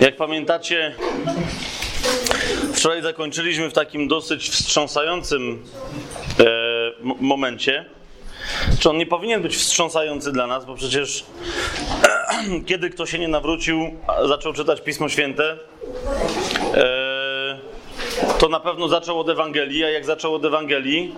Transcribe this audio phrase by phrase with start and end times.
[0.00, 0.94] Jak pamiętacie,
[2.74, 5.64] wczoraj zakończyliśmy w takim dosyć wstrząsającym
[6.40, 6.44] e,
[7.20, 7.84] momencie.
[8.80, 11.24] Czy on nie powinien być wstrząsający dla nas, bo przecież
[12.66, 13.90] kiedy kto się nie nawrócił,
[14.28, 15.56] zaczął czytać Pismo Święte,
[16.74, 17.58] e,
[18.38, 21.14] to na pewno zaczął od Ewangelii, a jak zaczął od Ewangelii,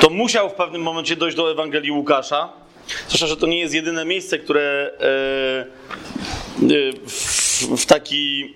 [0.00, 2.52] to musiał w pewnym momencie dojść do Ewangelii Łukasza.
[3.06, 5.06] Zwłaszcza, że to nie jest jedyne miejsce, które e,
[6.62, 8.54] e, w, w taki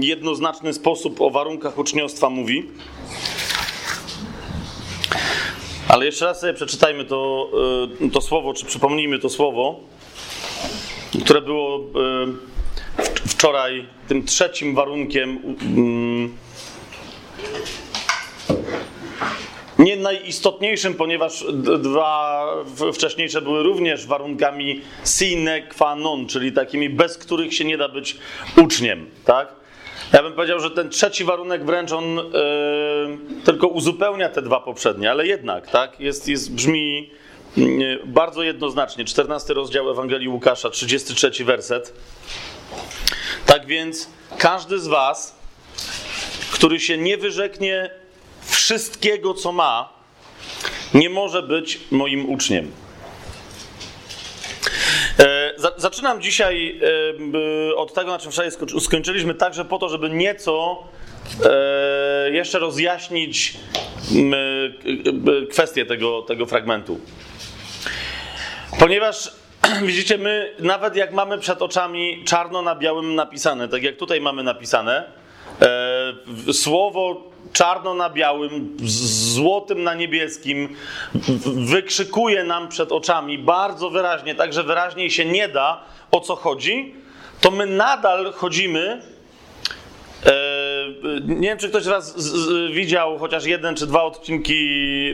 [0.00, 2.66] jednoznaczny sposób o warunkach uczniostwa mówi.
[5.88, 7.50] Ale jeszcze raz sobie przeczytajmy to,
[8.04, 9.80] e, to słowo, czy przypomnijmy to słowo,
[11.24, 11.80] które było
[13.26, 16.36] wczoraj tym trzecim warunkiem mm,
[19.80, 21.44] nie najistotniejszym, ponieważ
[21.78, 22.46] dwa
[22.94, 24.80] wcześniejsze były również warunkami
[25.18, 28.16] sine qua non, czyli takimi, bez których się nie da być
[28.56, 29.48] uczniem, tak?
[30.12, 32.22] Ja bym powiedział, że ten trzeci warunek wręcz on yy,
[33.44, 36.00] tylko uzupełnia te dwa poprzednie, ale jednak, tak?
[36.00, 37.10] Jest, jest, brzmi
[37.56, 39.04] yy, bardzo jednoznacznie.
[39.04, 41.92] 14 rozdział Ewangelii Łukasza, 33 werset.
[43.46, 45.34] Tak więc każdy z was,
[46.52, 47.99] który się nie wyrzeknie
[48.50, 49.92] wszystkiego, co ma,
[50.94, 52.72] nie może być moim uczniem.
[55.18, 56.80] E, zaczynam dzisiaj
[57.70, 60.84] e, od tego, na czym wczoraj skończyliśmy, także po to, żeby nieco
[61.44, 63.56] e, jeszcze rozjaśnić
[65.50, 67.00] kwestię tego, tego fragmentu.
[68.78, 69.32] Ponieważ
[69.82, 74.42] widzicie, my nawet jak mamy przed oczami czarno na białym napisane, tak jak tutaj mamy
[74.42, 75.04] napisane,
[76.52, 78.76] słowo czarno na białym,
[79.34, 80.76] złotym na niebieskim,
[81.56, 86.94] wykrzykuje nam przed oczami bardzo wyraźnie, tak że wyraźniej się nie da, o co chodzi,
[87.40, 89.02] to my nadal chodzimy.
[90.26, 90.32] E,
[91.26, 92.16] nie wiem, czy ktoś z Was
[92.72, 94.58] widział chociaż jeden czy dwa odcinki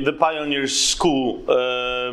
[0.05, 2.13] The Pioneers School, e,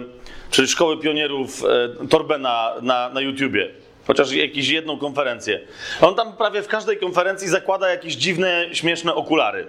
[0.51, 1.63] czyli Szkoły Pionierów
[2.01, 3.69] e, Torbena na, na YouTubie
[4.07, 5.59] chociaż jakąś jedną konferencję.
[6.01, 9.67] On tam prawie w każdej konferencji zakłada jakieś dziwne, śmieszne okulary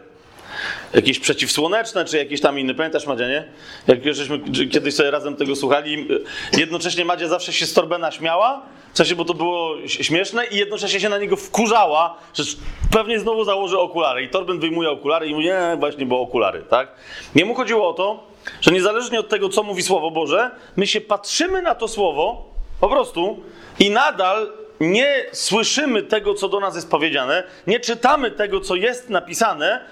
[0.95, 2.75] jakieś przeciwsłoneczne, czy jakieś tam inne.
[2.75, 3.45] Pamiętasz, Madzia, nie?
[3.87, 6.09] Jak żeśmy kiedyś sobie razem tego słuchali,
[6.53, 11.01] jednocześnie Madzia zawsze się z Torbena śmiała, w sensie, bo to było śmieszne i jednocześnie
[11.01, 12.45] się na niego wkurzała, że
[12.93, 14.23] pewnie znowu założy okulary.
[14.23, 16.89] I Torben wyjmuje okulary i mówi, nie, właśnie, bo okulary, tak?
[17.35, 18.25] Jemu chodziło o to,
[18.61, 22.45] że niezależnie od tego, co mówi Słowo Boże, my się patrzymy na to Słowo,
[22.81, 23.41] po prostu,
[23.79, 29.11] i nadal nie słyszymy tego, co do nas jest powiedziane, nie czytamy tego, co jest
[29.11, 29.85] napisane,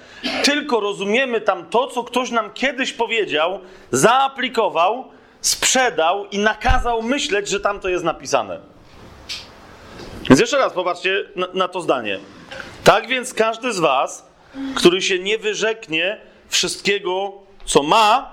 [0.44, 3.60] tylko rozumiemy tam to, co ktoś nam kiedyś powiedział,
[3.90, 5.04] zaaplikował,
[5.40, 8.60] sprzedał i nakazał myśleć, że tam to jest napisane.
[10.28, 12.18] Więc jeszcze raz popatrzcie na, na to zdanie.
[12.84, 14.26] Tak więc każdy z Was,
[14.74, 17.32] który się nie wyrzeknie wszystkiego,
[17.64, 18.32] co ma,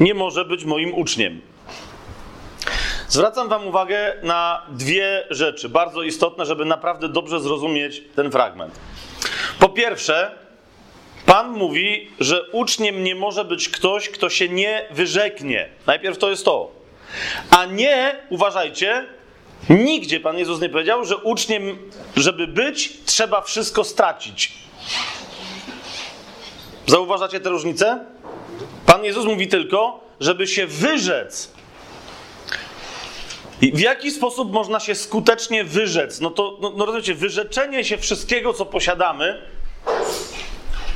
[0.00, 1.51] nie może być moim uczniem.
[3.12, 8.74] Zwracam Wam uwagę na dwie rzeczy, bardzo istotne, żeby naprawdę dobrze zrozumieć ten fragment.
[9.58, 10.30] Po pierwsze,
[11.26, 15.68] Pan mówi, że uczniem nie może być ktoś, kto się nie wyrzeknie.
[15.86, 16.70] Najpierw to jest to.
[17.50, 19.06] A nie, uważajcie,
[19.70, 24.52] nigdzie Pan Jezus nie powiedział, że uczniem, żeby być, trzeba wszystko stracić.
[26.86, 28.04] Zauważacie tę różnicę?
[28.86, 31.61] Pan Jezus mówi tylko, żeby się wyrzec
[33.62, 36.20] i w jaki sposób można się skutecznie wyrzec?
[36.20, 39.42] No to, no, no rozumiecie, wyrzeczenie się wszystkiego, co posiadamy,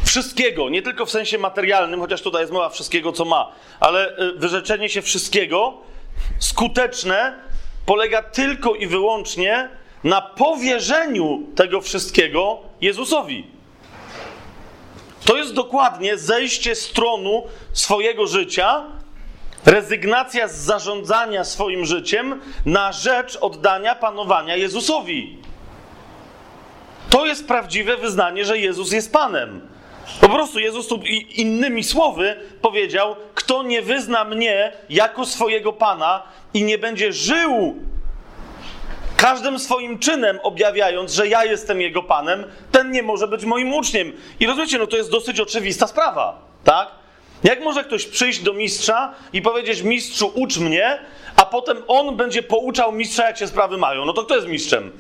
[0.05, 4.33] wszystkiego, nie tylko w sensie materialnym, chociaż tutaj jest mowa wszystkiego, co ma, ale y,
[4.33, 5.75] wyrzeczenie się wszystkiego
[6.39, 7.39] skuteczne
[7.87, 9.69] polega tylko i wyłącznie
[10.05, 13.47] na powierzeniu tego wszystkiego Jezusowi.
[15.25, 18.85] To jest dokładnie zejście z tronu swojego życia
[19.67, 25.39] Rezygnacja z zarządzania swoim życiem na rzecz oddania panowania Jezusowi.
[27.11, 29.69] To jest prawdziwe wyznanie, że Jezus jest Panem.
[30.21, 31.01] Po prostu Jezus tu
[31.35, 36.23] innymi słowy powiedział: Kto nie wyzna mnie jako swojego Pana
[36.55, 37.75] i nie będzie żył
[39.17, 44.13] każdym swoim czynem objawiając, że ja jestem jego Panem, ten nie może być moim uczniem.
[44.41, 46.89] I rozumiecie, no to jest dosyć oczywista sprawa, tak?
[47.45, 50.99] Jak może ktoś przyjść do mistrza i powiedzieć: Mistrzu, ucz mnie,
[51.37, 54.05] a potem on będzie pouczał mistrza, jak się sprawy mają?
[54.05, 54.93] No to kto jest mistrzem?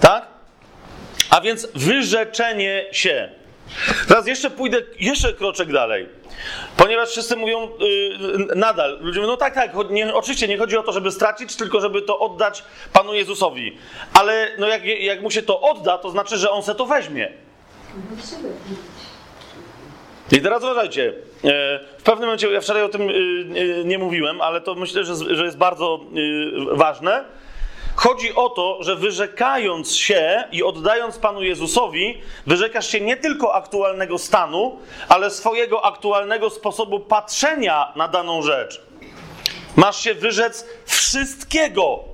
[0.00, 0.26] Tak?
[1.30, 3.30] A więc wyrzeczenie się.
[4.08, 6.08] Teraz jeszcze pójdę jeszcze kroczek dalej.
[6.76, 10.82] Ponieważ wszyscy mówią yy, nadal, ludzie mówią, no tak, tak, nie, oczywiście nie chodzi o
[10.82, 13.78] to, żeby stracić, tylko żeby to oddać Panu Jezusowi.
[14.14, 17.32] Ale no jak, jak mu się to odda, to znaczy, że on se to weźmie.
[20.32, 21.12] I teraz uważajcie,
[21.44, 25.04] e, w pewnym momencie, ja wczoraj o tym e, e, nie mówiłem, ale to myślę,
[25.04, 26.00] że jest bardzo
[26.72, 27.24] ważne.
[27.94, 34.18] Chodzi o to, że wyrzekając się i oddając Panu Jezusowi, wyrzekasz się nie tylko aktualnego
[34.18, 34.78] stanu,
[35.08, 38.82] ale swojego aktualnego sposobu patrzenia na daną rzecz.
[39.76, 42.04] Masz się wyrzec wszystkiego,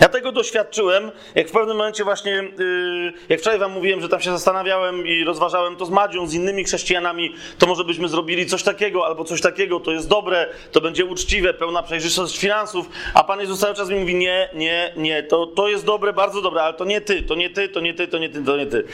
[0.00, 4.20] ja tego doświadczyłem, jak w pewnym momencie właśnie, yy, jak wczoraj wam mówiłem, że tam
[4.20, 8.62] się zastanawiałem i rozważałem to z Madzią, z innymi chrześcijanami, to może byśmy zrobili coś
[8.62, 13.40] takiego albo coś takiego, to jest dobre, to będzie uczciwe, pełna przejrzystość finansów, a Pan
[13.40, 16.74] Jezus cały czas mi mówi, nie, nie, nie, to, to jest dobre, bardzo dobre, ale
[16.74, 18.84] to nie ty, to nie ty, to nie ty, to nie ty, to nie ty.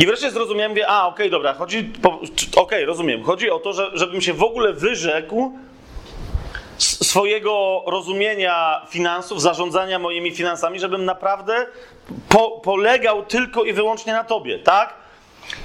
[0.00, 3.72] I wreszcie zrozumiałem, mówię, a okej, okay, dobra, chodzi, okej, okay, rozumiem, chodzi o to,
[3.72, 5.52] że, żebym się w ogóle wyrzekł
[6.78, 11.66] swojego rozumienia finansów, zarządzania moimi finansami, żebym naprawdę
[12.28, 14.94] po, polegał tylko i wyłącznie na Tobie, tak?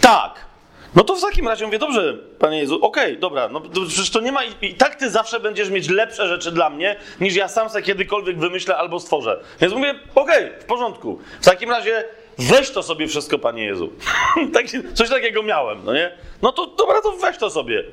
[0.02, 0.50] Tak.
[0.96, 4.20] No to w takim razie mówię, dobrze, Panie Jezu, okej, okay, dobra, no przecież to
[4.20, 7.48] nie ma, i, i, tak Ty zawsze będziesz mieć lepsze rzeczy dla mnie, niż ja
[7.48, 9.40] sam sobie kiedykolwiek wymyślę albo stworzę.
[9.62, 11.20] Więc mówię, okej, okay, w porządku.
[11.42, 12.04] W takim razie
[12.38, 13.90] weź to sobie wszystko, Panie Jezu.
[14.54, 16.18] tak, coś takiego miałem, no nie?
[16.42, 17.84] No to dobra, to weź to sobie.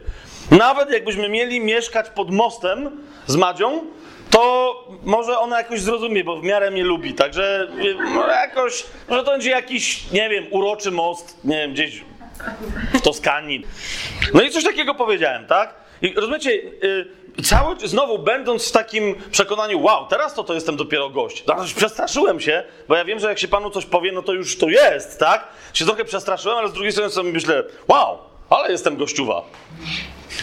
[0.51, 2.91] Nawet jakbyśmy mieli mieszkać pod mostem
[3.27, 3.85] z Madzią,
[4.31, 7.15] to może ona jakoś zrozumie, bo w miarę mnie lubi.
[7.15, 7.69] Także
[8.15, 12.05] może jakoś, może to będzie jakiś, nie wiem, uroczy most, nie wiem, gdzieś
[12.95, 13.67] w Toskanii.
[14.35, 15.75] No i coś takiego powiedziałem, tak?
[16.03, 21.11] I rozumiecie, yy, cały, znowu będąc w takim przekonaniu, wow, teraz to to jestem dopiero
[21.11, 21.43] gość.
[21.43, 24.59] Teraz przestraszyłem się, bo ja wiem, że jak się panu coś powie, no to już
[24.59, 25.49] to jest, tak?
[25.75, 28.19] Się trochę przestraszyłem, ale z drugiej strony sobie myślę, wow,
[28.51, 29.43] ale jestem gościuwa.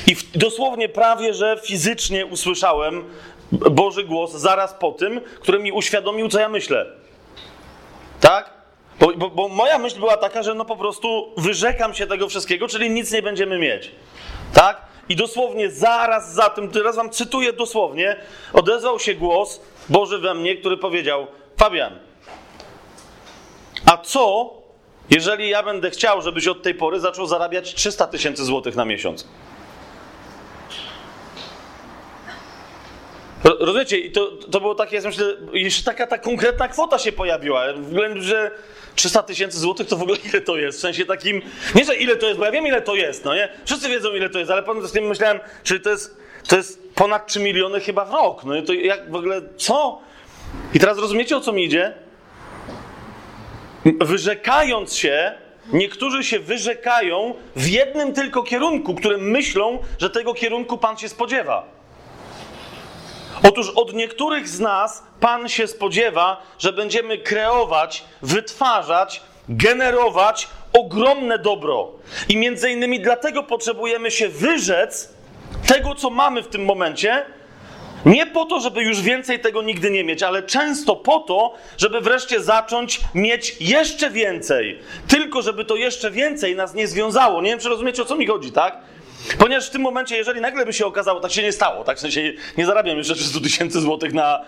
[0.08, 3.04] I dosłownie prawie, że fizycznie usłyszałem
[3.52, 6.86] Boży głos zaraz po tym, który mi uświadomił, co ja myślę.
[8.20, 8.50] Tak?
[9.00, 12.68] Bo, bo, bo, moja myśl była taka, że no po prostu wyrzekam się tego wszystkiego,
[12.68, 13.92] czyli nic nie będziemy mieć.
[14.54, 14.82] Tak?
[15.10, 18.16] I dosłownie zaraz za tym, teraz wam cytuję dosłownie,
[18.54, 21.28] odezwał się głos Boży we mnie, który powiedział:
[21.58, 22.00] Fabian,
[23.86, 24.54] a co,
[25.10, 29.28] jeżeli ja będę chciał, żebyś od tej pory zaczął zarabiać 300 tysięcy złotych na miesiąc?
[33.44, 33.98] Rozumiecie?
[33.98, 37.74] I to, to było takie, ja myślę, jeszcze taka ta konkretna kwota się pojawiła.
[37.74, 38.52] W ogóle, że
[38.96, 40.78] 300 tysięcy złotych to w ogóle ile to jest?
[40.78, 41.42] W sensie takim,
[41.76, 43.50] nie że ile to jest, bo ja wiem ile to jest, no nie?
[43.66, 46.18] Wszyscy wiedzą ile to jest, ale potem z tym myślałem, czy to jest,
[46.48, 48.44] to jest ponad 3 miliony chyba w rok.
[48.44, 50.02] No i to jak w ogóle, co?
[50.74, 51.94] I teraz rozumiecie o co mi idzie?
[53.86, 55.32] Wyrzekając się,
[55.74, 61.83] niektórzy się wyrzekają w jednym tylko kierunku, którym myślą, że tego kierunku Pan się spodziewa.
[63.44, 71.92] Otóż od niektórych z nas Pan się spodziewa, że będziemy kreować, wytwarzać, generować ogromne dobro.
[72.30, 75.14] I między innymi dlatego potrzebujemy się wyrzec
[75.68, 77.26] tego, co mamy w tym momencie,
[78.06, 82.02] nie po to, żeby już więcej tego nigdy nie mieć, ale często po to, żeby
[82.02, 84.80] wreszcie zacząć mieć jeszcze więcej.
[85.08, 87.42] Tylko, żeby to jeszcze więcej nas nie związało.
[87.42, 88.78] Nie wiem, czy rozumiecie, o co mi chodzi, tak?
[89.40, 92.00] Ponieważ w tym momencie, jeżeli nagle by się okazało, tak się nie stało, tak w
[92.00, 94.42] sensie nie zarabiam jeszcze 300 tysięcy złotych na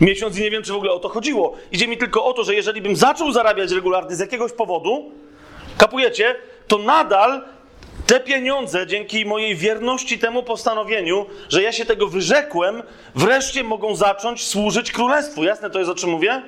[0.00, 1.56] miesiąc i nie wiem, czy w ogóle o to chodziło.
[1.72, 5.12] Idzie mi tylko o to, że jeżeli bym zaczął zarabiać regularnie z jakiegoś powodu,
[5.78, 6.36] kapujecie,
[6.68, 7.42] to nadal
[8.06, 12.82] te pieniądze, dzięki mojej wierności temu postanowieniu, że ja się tego wyrzekłem,
[13.14, 15.44] wreszcie mogą zacząć służyć królestwu.
[15.44, 16.42] Jasne to jest, o czym mówię?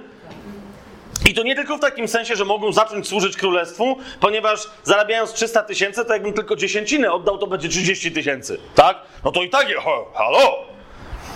[1.29, 5.63] I to nie tylko w takim sensie, że mogą zacząć służyć królestwu, ponieważ zarabiając 300
[5.63, 8.59] tysięcy, to jakbym tylko dziesięcinę oddał, to będzie 30 tysięcy.
[8.75, 8.97] Tak?
[9.25, 10.65] No to i tak, ho, halo!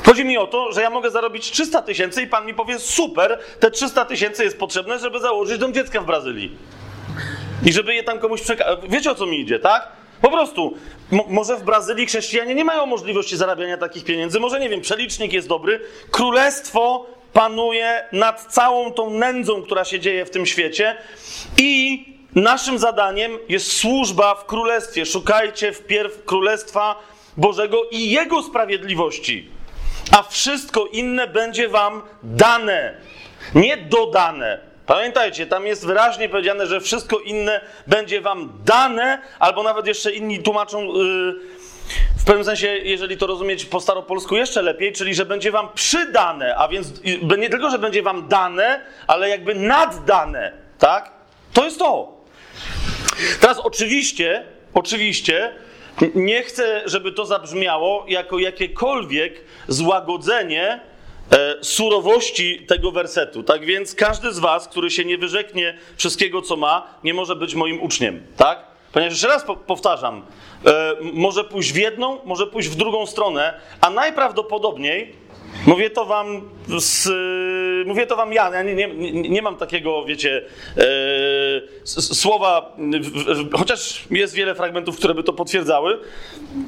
[0.07, 3.39] Chodzi mi o to, że ja mogę zarobić 300 tysięcy i pan mi powie, super,
[3.61, 6.57] te 300 tysięcy jest potrzebne, żeby założyć dom dziecka w Brazylii.
[7.65, 8.79] I żeby je tam komuś przekazać.
[8.89, 9.89] Wiecie o co mi idzie, tak?
[10.23, 10.75] Po prostu,
[11.29, 15.49] może w Brazylii chrześcijanie nie mają możliwości zarabiania takich pieniędzy, może nie wiem, przelicznik jest
[15.49, 15.81] dobry.
[16.11, 20.97] Królestwo panuje nad całą tą nędzą, która się dzieje w tym świecie
[21.59, 22.05] i
[22.35, 25.07] naszym zadaniem jest służba w królestwie.
[25.07, 26.97] Szukajcie wpierw królestwa
[27.37, 29.51] Bożego i Jego sprawiedliwości,
[30.13, 32.95] a wszystko inne będzie wam dane,
[33.55, 34.69] nie dodane.
[34.87, 40.39] Pamiętajcie, tam jest wyraźnie powiedziane, że wszystko inne będzie wam dane, albo nawet jeszcze inni
[40.39, 40.95] tłumaczą.
[40.95, 41.58] Yy,
[42.19, 46.57] w pewnym sensie, jeżeli to rozumieć po staropolsku jeszcze lepiej, czyli że będzie wam przydane,
[46.57, 46.93] a więc
[47.39, 51.11] nie tylko, że będzie wam dane, ale jakby naddane, tak?
[51.53, 52.19] To jest to.
[53.41, 55.53] Teraz oczywiście, oczywiście
[56.15, 60.81] nie chcę, żeby to zabrzmiało jako jakiekolwiek złagodzenie
[61.31, 63.43] e, surowości tego wersetu.
[63.43, 67.55] Tak więc każdy z was, który się nie wyrzeknie wszystkiego, co ma, nie może być
[67.55, 68.23] moim uczniem.
[68.37, 68.59] Tak?
[68.93, 70.27] Ponieważ jeszcze raz po powtarzam,
[71.13, 75.15] może pójść w jedną, może pójść w drugą stronę, a najprawdopodobniej
[75.67, 77.09] Mówię to wam, z,
[77.87, 80.45] mówię to wam ja, ja nie, nie, nie mam takiego, wiecie,
[81.85, 82.77] e, słowa,
[83.53, 85.99] chociaż jest wiele fragmentów, które by to potwierdzały.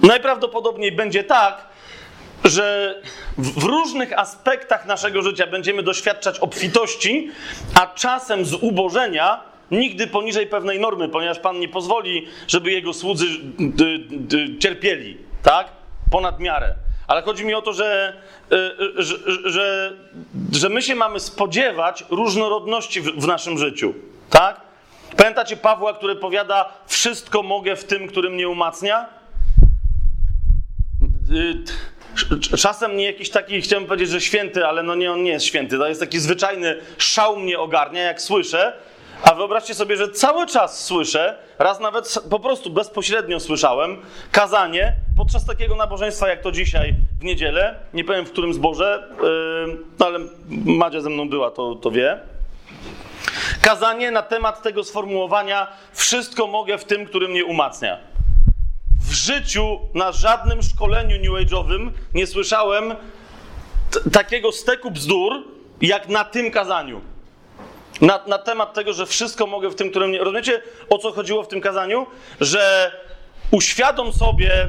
[0.03, 1.67] Najprawdopodobniej będzie tak,
[2.45, 2.95] że
[3.39, 7.31] w, różnych aspektach naszego życia będziemy doświadczać obfitości,
[7.75, 13.27] a czasem z ubożenia nigdy poniżej pewnej normy, ponieważ Pan nie pozwoli, żeby Jego słudzy
[13.59, 15.69] d, d, cierpieli, tak?
[16.11, 16.75] Ponad miarę.
[17.07, 18.17] Ale chodzi mi o to, że,
[18.97, 19.93] że, że,
[20.53, 23.95] że my się mamy spodziewać różnorodności w, w naszym życiu.
[24.31, 24.61] Tak?
[25.17, 29.07] Pamiętacie Pawła, który powiada: Wszystko mogę w tym, który mnie umacnia?
[32.59, 35.79] Czasem nie jakiś taki, chciałem powiedzieć, że święty, ale no nie, on nie jest święty.
[35.79, 38.73] To jest taki zwyczajny szał mnie ogarnia, jak słyszę,
[39.23, 43.97] a wyobraźcie sobie, że cały czas słyszę, raz nawet po prostu bezpośrednio słyszałem,
[44.33, 47.75] kazanie podczas takiego nabożeństwa jak to dzisiaj w niedzielę.
[47.95, 49.09] Nie powiem w którym zborze,
[49.99, 52.21] yy, ale Madzia ze mną była, to, to wie.
[53.63, 57.99] Kazanie na temat tego sformułowania: Wszystko mogę w tym, który mnie umacnia.
[59.09, 62.95] W życiu, na żadnym szkoleniu New Age'owym nie słyszałem
[64.13, 65.33] takiego steku bzdur,
[65.81, 67.01] jak na tym kazaniu
[68.01, 70.19] na, na temat tego, że wszystko mogę w tym, którym nie.
[70.19, 72.07] Rozumiecie, o co chodziło w tym kazaniu?
[72.41, 72.93] Że
[73.51, 74.67] uświadom sobie,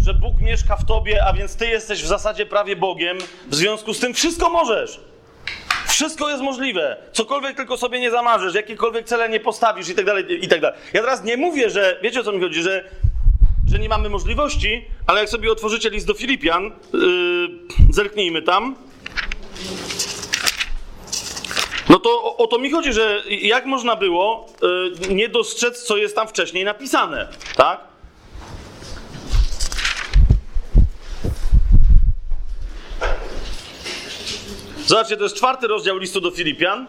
[0.00, 3.18] że Bóg mieszka w tobie, a więc ty jesteś w zasadzie prawie Bogiem,
[3.48, 5.00] w związku z tym wszystko możesz.
[5.88, 6.96] Wszystko jest możliwe.
[7.12, 10.78] Cokolwiek tylko sobie nie zamarzysz, jakiekolwiek cele nie postawisz i tak dalej, i tak dalej.
[10.92, 12.84] Ja teraz nie mówię, że, wiecie o co mi chodzi, że,
[13.70, 17.48] że nie mamy możliwości, ale jak sobie otworzycie list do Filipian, yy,
[17.90, 18.76] zerknijmy tam.
[21.92, 24.46] No to o, o, to mi chodzi, że jak można było
[25.08, 27.80] y, nie dostrzec, co jest tam wcześniej napisane, tak?
[34.86, 36.86] Zobaczcie, to jest czwarty rozdział listu do Filipian.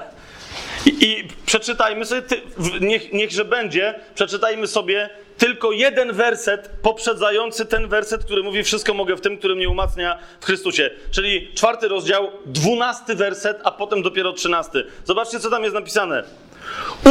[0.86, 2.42] I, I, przeczytajmy sobie, ty,
[2.80, 5.10] niech, niechże będzie, przeczytajmy sobie
[5.40, 10.18] tylko jeden werset poprzedzający ten werset, który mówi: Wszystko mogę w tym, który mnie umacnia
[10.40, 10.90] w Chrystusie.
[11.10, 14.86] Czyli czwarty rozdział, dwunasty werset, a potem dopiero trzynasty.
[15.04, 16.24] Zobaczcie, co tam jest napisane.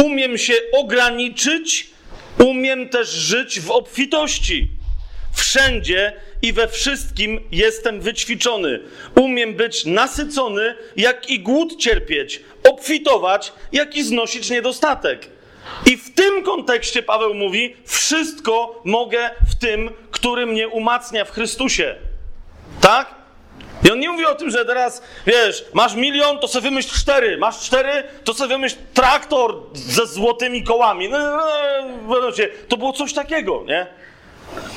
[0.04, 1.90] Umiem się ograniczyć,
[2.38, 4.68] umiem też żyć w obfitości.
[5.34, 8.80] Wszędzie i we wszystkim jestem wyćwiczony.
[9.14, 15.39] Umiem być nasycony, jak i głód cierpieć, obfitować, jak i znosić niedostatek.
[15.86, 21.96] I w tym kontekście Paweł mówi: Wszystko mogę w tym, który mnie umacnia w Chrystusie.
[22.80, 23.20] Tak?
[23.84, 27.38] I on nie mówi o tym, że teraz, wiesz, masz milion, to sobie wymyśl cztery.
[27.38, 31.08] Masz cztery, to sobie wymyśl traktor ze złotymi kołami.
[31.08, 31.36] No, no,
[32.08, 32.30] no, no
[32.68, 33.86] to było coś takiego, nie?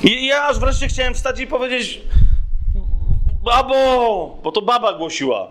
[0.04, 2.02] I ja aż wreszcie chciałem wstać i powiedzieć,
[3.44, 5.48] babo, bo to baba głosiła.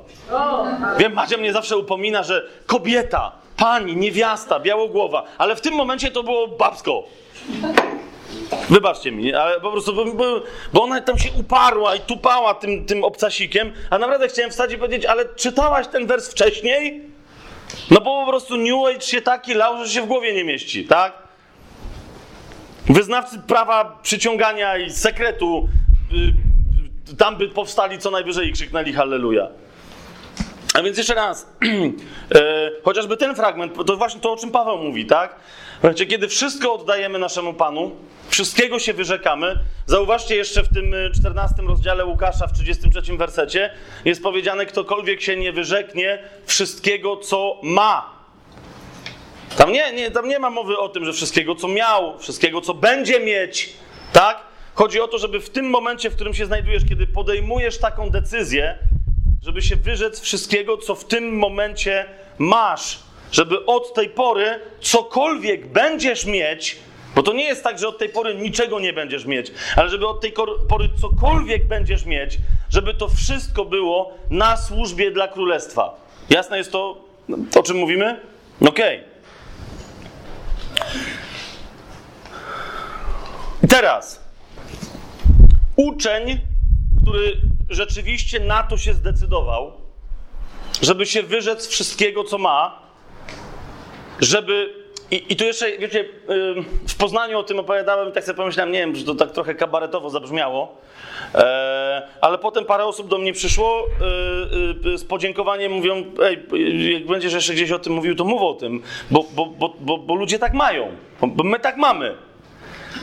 [0.98, 6.22] Wiem, Madzia mnie zawsze upomina, że kobieta, pani, niewiasta, białogłowa, ale w tym momencie to
[6.22, 7.04] było babsko.
[8.70, 10.42] Wybaczcie mi, ale po prostu, bo,
[10.72, 14.78] bo ona tam się uparła i tupała tym, tym obcasikiem, a naprawdę chciałem wstać i
[14.78, 17.02] powiedzieć, ale czytałaś ten wers wcześniej?
[17.90, 20.84] No bo po prostu New Age się taki lał, że się w głowie nie mieści,
[20.84, 21.12] tak?
[22.86, 25.68] Wyznawcy prawa przyciągania i sekretu
[27.12, 29.48] y, tam by powstali co najwyżej i krzyknęli Halleluja.
[30.72, 31.46] A więc jeszcze raz,
[32.34, 35.36] e, chociażby ten fragment, to właśnie to, o czym Paweł mówi, tak?
[35.72, 37.96] Słuchajcie, kiedy wszystko oddajemy naszemu Panu,
[38.28, 43.70] wszystkiego się wyrzekamy, zauważcie jeszcze w tym 14 e, rozdziale Łukasza, w 33 wersecie,
[44.04, 48.22] jest powiedziane, ktokolwiek się nie wyrzeknie wszystkiego, co ma.
[49.56, 52.74] Tam nie, nie, tam nie ma mowy o tym, że wszystkiego, co miał, wszystkiego, co
[52.74, 53.72] będzie mieć,
[54.12, 54.40] tak?
[54.74, 58.78] Chodzi o to, żeby w tym momencie, w którym się znajdujesz, kiedy podejmujesz taką decyzję,
[59.42, 62.04] żeby się wyrzec wszystkiego, co w tym momencie
[62.38, 62.98] masz,
[63.32, 66.76] żeby od tej pory cokolwiek będziesz mieć,
[67.14, 70.06] bo to nie jest tak, że od tej pory niczego nie będziesz mieć, ale żeby
[70.06, 70.32] od tej
[70.68, 72.38] pory cokolwiek będziesz mieć,
[72.70, 75.94] żeby to wszystko było na służbie dla królestwa.
[76.30, 77.04] Jasne jest to,
[77.54, 78.20] o czym mówimy?
[78.60, 79.00] Okej.
[79.00, 79.12] Okay.
[83.68, 84.24] Teraz
[85.76, 86.40] uczeń,
[87.02, 89.72] który rzeczywiście na to się zdecydował,
[90.82, 92.78] żeby się wyrzec wszystkiego, co ma,
[94.20, 96.06] żeby i, I tu jeszcze, wiecie, y,
[96.88, 99.54] w Poznaniu o tym opowiadałem i tak sobie pomyślałem, nie wiem, że to tak trochę
[99.54, 100.76] kabaretowo zabrzmiało,
[101.34, 103.86] e, ale potem parę osób do mnie przyszło
[104.84, 106.38] y, y, z podziękowaniem, mówią, ej,
[106.92, 109.98] jak będziesz jeszcze gdzieś o tym mówił, to mów o tym, bo, bo, bo, bo,
[109.98, 110.88] bo ludzie tak mają,
[111.26, 112.14] bo my tak mamy.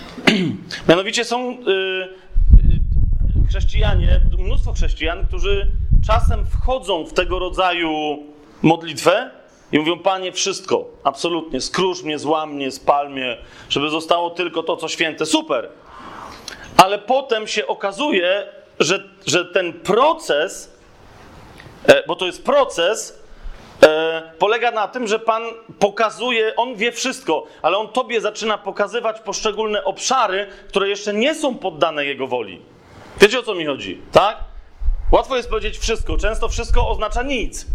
[0.90, 1.58] Mianowicie są
[3.50, 5.72] chrześcijanie, mnóstwo chrześcijan, którzy
[6.08, 7.90] czasem wchodzą w tego rodzaju
[8.62, 9.32] modlitwę
[9.72, 13.38] i mówią, Panie, wszystko, absolutnie, skróż mnie, złam mnie, spal mnie,
[13.70, 15.26] żeby zostało tylko to, co święte.
[15.26, 15.70] Super!
[16.78, 18.48] Ale potem się okazuje,
[18.80, 20.78] że, że ten proces,
[21.86, 23.24] e, bo to jest proces,
[23.84, 25.44] e, polega na tym, że Pan
[25.80, 31.56] pokazuje, On wie wszystko, ale On Tobie zaczyna pokazywać poszczególne obszary, które jeszcze nie są
[31.56, 32.62] poddane Jego woli.
[33.22, 34.38] Wiecie o co mi chodzi, tak?
[35.12, 37.66] Łatwo jest powiedzieć wszystko, często wszystko oznacza nic.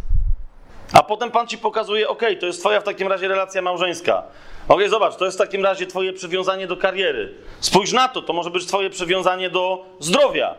[0.93, 4.23] A potem Pan ci pokazuje, ok, to jest Twoja w takim razie relacja małżeńska.
[4.69, 7.35] Ok, zobacz, to jest w takim razie Twoje przywiązanie do kariery.
[7.61, 10.55] Spójrz na to, to może być Twoje przywiązanie do zdrowia.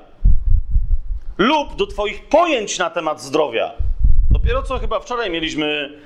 [1.38, 3.72] Lub do Twoich pojęć na temat zdrowia.
[4.32, 6.00] Dopiero co chyba wczoraj mieliśmy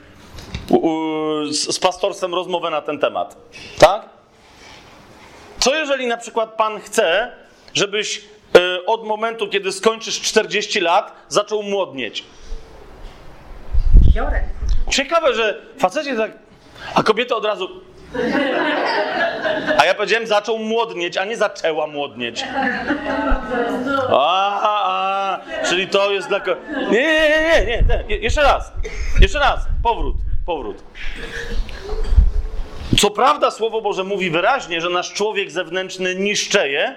[1.49, 3.37] z, z pastorstwem rozmowę na ten temat.
[3.79, 4.09] Tak?
[5.59, 7.31] Co jeżeli na przykład Pan chce,
[7.73, 8.21] żebyś
[8.85, 12.23] od momentu, kiedy skończysz 40 lat, zaczął młodnieć?
[14.89, 16.31] Ciekawe, że facecie tak.
[16.95, 17.69] A kobieta od razu.
[19.77, 22.43] A ja powiedziałem, zaczął młodnieć, a nie zaczęła młodnieć.
[24.09, 26.39] A, a, a czyli to jest dla.
[26.91, 28.17] Nie, nie, nie, nie, nie, nie.
[28.17, 28.71] Jeszcze raz.
[29.21, 29.59] Jeszcze raz.
[29.83, 30.15] Powrót,
[30.45, 30.83] powrót.
[32.97, 36.95] Co prawda, Słowo Boże mówi wyraźnie, że nasz człowiek zewnętrzny niszczeje,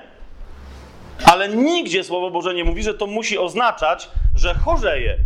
[1.24, 5.18] ale nigdzie Słowo Boże nie mówi, że to musi oznaczać, że chorzeje.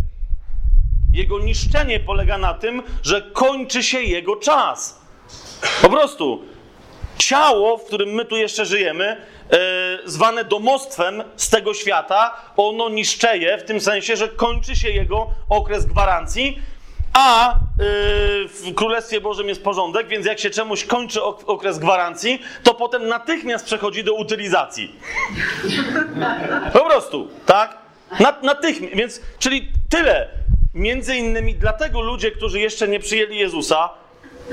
[1.13, 5.01] Jego niszczenie polega na tym, że kończy się jego czas.
[5.83, 6.43] Po prostu
[7.19, 9.19] ciało, w którym my tu jeszcze żyjemy, e,
[10.05, 15.87] zwane domostwem z tego świata, ono niszczeje w tym sensie, że kończy się jego okres
[15.87, 16.59] gwarancji,
[17.17, 17.55] a e,
[18.49, 23.09] w Królestwie Bożym jest porządek, więc jak się czemuś kończy ok okres gwarancji, to potem
[23.09, 24.95] natychmiast przechodzi do utylizacji.
[26.73, 27.79] Po prostu, tak?
[28.43, 30.29] natychmiast, więc, czyli tyle.
[30.75, 33.91] Między innymi dlatego ludzie, którzy jeszcze nie przyjęli Jezusa,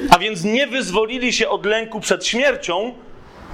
[0.10, 2.94] a więc nie wyzwolili się od lęku przed śmiercią,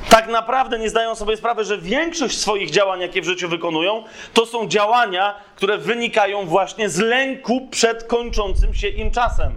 [0.10, 4.46] tak naprawdę nie zdają sobie sprawy, że większość swoich działań, jakie w życiu wykonują, to
[4.46, 9.54] są działania, które wynikają właśnie z lęku przed kończącym się im czasem.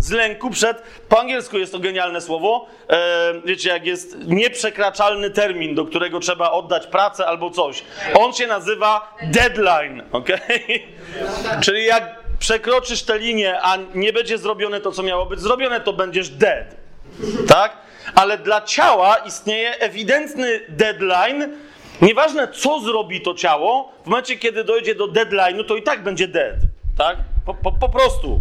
[0.00, 5.74] Z lęku przed, po angielsku jest to genialne słowo, e, wiecie, jak jest nieprzekraczalny termin,
[5.74, 7.82] do którego trzeba oddać pracę albo coś.
[8.14, 10.28] On się nazywa deadline, ok?
[11.64, 15.92] Czyli jak przekroczysz tę linię, a nie będzie zrobione to, co miało być zrobione, to
[15.92, 16.85] będziesz dead.
[17.48, 17.76] Tak?
[18.14, 21.48] Ale dla ciała istnieje ewidentny deadline.
[22.02, 26.28] Nieważne, co zrobi to ciało, w momencie, kiedy dojdzie do deadline'u, to i tak będzie
[26.28, 26.56] dead.
[26.98, 27.16] Tak?
[27.46, 28.40] Po, po, po prostu.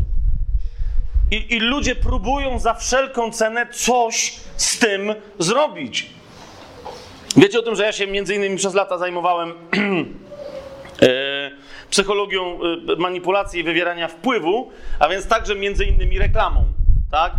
[1.31, 6.09] I, I ludzie próbują za wszelką cenę coś z tym zrobić.
[7.37, 9.53] Wiecie o tym, że ja się między innymi przez lata zajmowałem.
[11.01, 11.51] yy,
[11.89, 12.59] psychologią
[12.93, 16.65] y, manipulacji i wywierania wpływu, a więc także między innymi reklamą,
[17.11, 17.33] tak?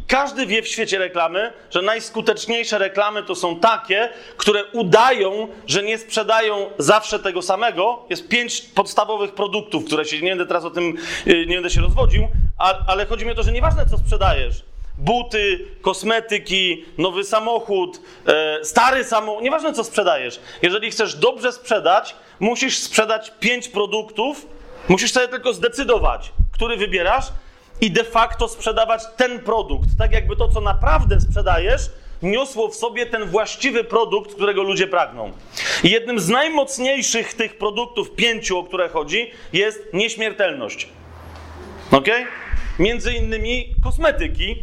[0.00, 5.82] I każdy wie w świecie reklamy, że najskuteczniejsze reklamy to są takie, które udają, że
[5.82, 8.04] nie sprzedają zawsze tego samego.
[8.10, 11.80] Jest pięć podstawowych produktów, które się, nie będę teraz o tym, y, nie będę się
[11.80, 12.28] rozwodził,
[12.86, 14.64] ale chodzi mi o to, że nieważne co sprzedajesz,
[14.98, 20.40] buty, kosmetyki, nowy samochód, e, stary samochód, nieważne co sprzedajesz.
[20.62, 24.46] Jeżeli chcesz dobrze sprzedać, musisz sprzedać pięć produktów,
[24.88, 27.24] musisz sobie tylko zdecydować, który wybierasz
[27.80, 31.90] i de facto sprzedawać ten produkt, tak jakby to, co naprawdę sprzedajesz,
[32.22, 35.32] niosło w sobie ten właściwy produkt, którego ludzie pragną.
[35.84, 40.88] I jednym z najmocniejszych tych produktów, pięciu, o które chodzi, jest nieśmiertelność.
[41.92, 42.06] Ok?
[42.78, 44.56] Między innymi kosmetyki,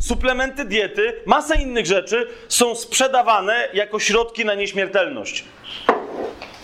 [0.00, 5.44] suplementy diety, masa innych rzeczy są sprzedawane jako środki na nieśmiertelność.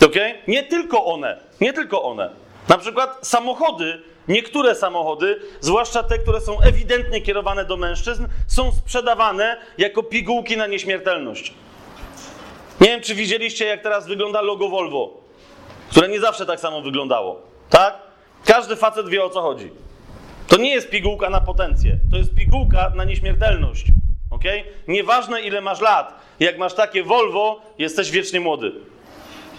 [0.06, 0.14] Ok?
[0.48, 2.30] Nie tylko one, nie tylko one.
[2.68, 9.56] Na przykład samochody, niektóre samochody, zwłaszcza te, które są ewidentnie kierowane do mężczyzn, są sprzedawane
[9.78, 11.54] jako pigułki na nieśmiertelność.
[12.80, 15.10] Nie wiem, czy widzieliście, jak teraz wygląda logo Volvo,
[15.90, 17.42] które nie zawsze tak samo wyglądało.
[17.70, 17.98] Tak?
[18.44, 19.70] Każdy facet wie o co chodzi.
[20.48, 23.86] To nie jest pigułka na potencję, to jest pigułka na nieśmiertelność.
[24.30, 24.44] Ok?
[24.88, 28.72] Nieważne ile masz lat, jak masz takie Volvo, jesteś wiecznie młody.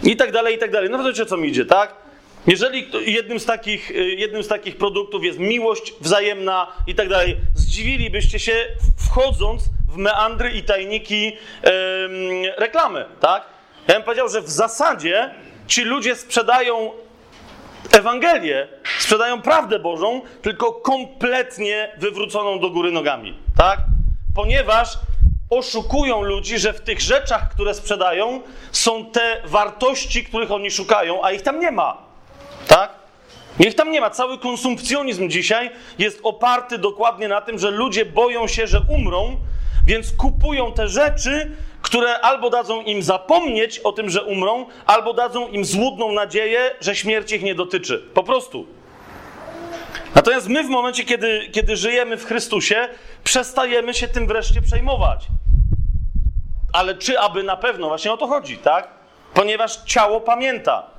[0.04, 0.89] I tak dalej, i tak dalej.
[0.89, 2.05] No wiecie o co mi idzie, tak?
[2.47, 7.38] Jeżeli jednym z takich, y, jednym z takich produktów jest miłość wzajemna i tak dalej,
[7.55, 8.65] zdziwilibyście się
[8.97, 11.71] wchodząc w meandry i tajniki em,
[12.58, 13.45] reklamy, tak?
[13.88, 15.34] Ja bym powiedział, że w zasadzie
[15.67, 16.91] ci ludzie sprzedają
[17.91, 18.67] Ewangelię,
[18.99, 23.79] sprzedają prawdę Bożą, tylko kompletnie wywróconą do góry nogami, tak?
[24.36, 24.97] Ponieważ
[25.49, 31.31] oszukują ludzi, że w tych rzeczach, które sprzedają, są te wartości, których oni szukają, a
[31.31, 32.05] ich tam nie ma,
[32.67, 32.89] tak?
[33.60, 34.10] Niech tam nie ma.
[34.10, 39.38] Cały konsumpcjonizm dzisiaj jest oparty dokładnie na tym, że ludzie boją się, że umrą,
[39.86, 41.51] więc kupują te rzeczy,
[41.82, 46.95] które albo dadzą im zapomnieć o tym, że umrą, albo dadzą im złudną nadzieję, że
[46.95, 48.04] śmierć ich nie dotyczy.
[48.13, 48.67] Po prostu.
[50.15, 52.89] Natomiast my w momencie, kiedy, kiedy żyjemy w Chrystusie,
[53.23, 55.28] przestajemy się tym wreszcie przejmować.
[56.73, 57.88] Ale czy aby na pewno?
[57.88, 58.88] Właśnie o to chodzi, tak?
[59.34, 60.94] Ponieważ ciało pamięta.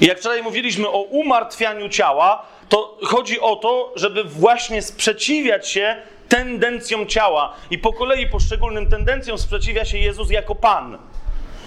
[0.00, 5.96] I jak wczoraj mówiliśmy o umartwianiu ciała, to chodzi o to, żeby właśnie sprzeciwiać się
[6.28, 7.54] tendencjom ciała.
[7.70, 10.98] I po kolei poszczególnym tendencjom sprzeciwia się Jezus jako Pan.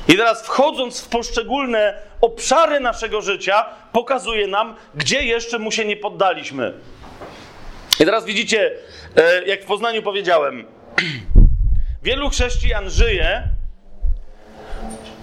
[0.08, 5.98] I teraz wchodząc w poszczególne obszary naszego życia, pokazuje nam, gdzie jeszcze mu się nie
[5.98, 6.74] poddaliśmy.
[8.00, 8.72] I teraz widzicie,
[9.15, 10.65] e, jak w Poznaniu powiedziałem,
[12.04, 13.43] wielu chrześcijan żyje,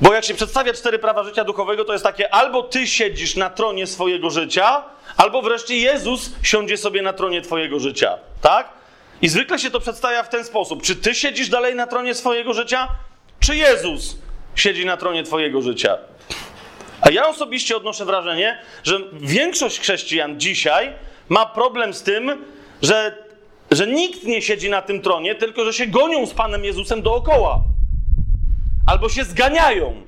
[0.01, 3.51] bo jak się przedstawia cztery prawa życia duchowego, to jest takie albo ty siedzisz na
[3.51, 4.83] tronie swojego życia,
[5.17, 8.19] albo wreszcie Jezus siądzie sobie na tronie twojego życia.
[8.41, 8.69] Tak?
[9.23, 10.83] I zwykle się to przedstawia w ten sposób.
[10.83, 12.89] Czy ty siedzisz dalej na tronie swojego życia,
[13.41, 14.17] czy Jezus
[14.55, 15.99] siedzi na tronie twojego życia?
[17.01, 20.93] A ja osobiście odnoszę wrażenie, że większość chrześcijan dzisiaj
[21.29, 22.45] ma problem z tym,
[22.83, 23.25] że,
[23.71, 27.61] że nikt nie siedzi na tym tronie, tylko że się gonią z Panem Jezusem dookoła.
[28.87, 30.03] Albo się zganiają.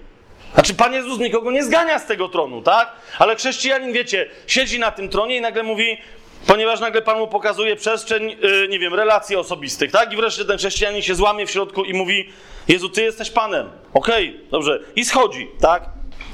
[0.55, 2.93] Znaczy, Pan Jezus nikogo nie zgania z tego tronu, tak?
[3.19, 5.99] Ale chrześcijanin, wiecie, siedzi na tym tronie i nagle mówi,
[6.47, 10.13] ponieważ nagle Pan mu pokazuje przestrzeń, yy, nie wiem, relacji osobistych, tak?
[10.13, 12.33] I wreszcie ten chrześcijanin się złamie w środku i mówi,
[12.69, 13.71] Jezu, Ty jesteś Panem.
[13.95, 14.81] Okej, okay, dobrze.
[14.97, 15.83] I schodzi, tak?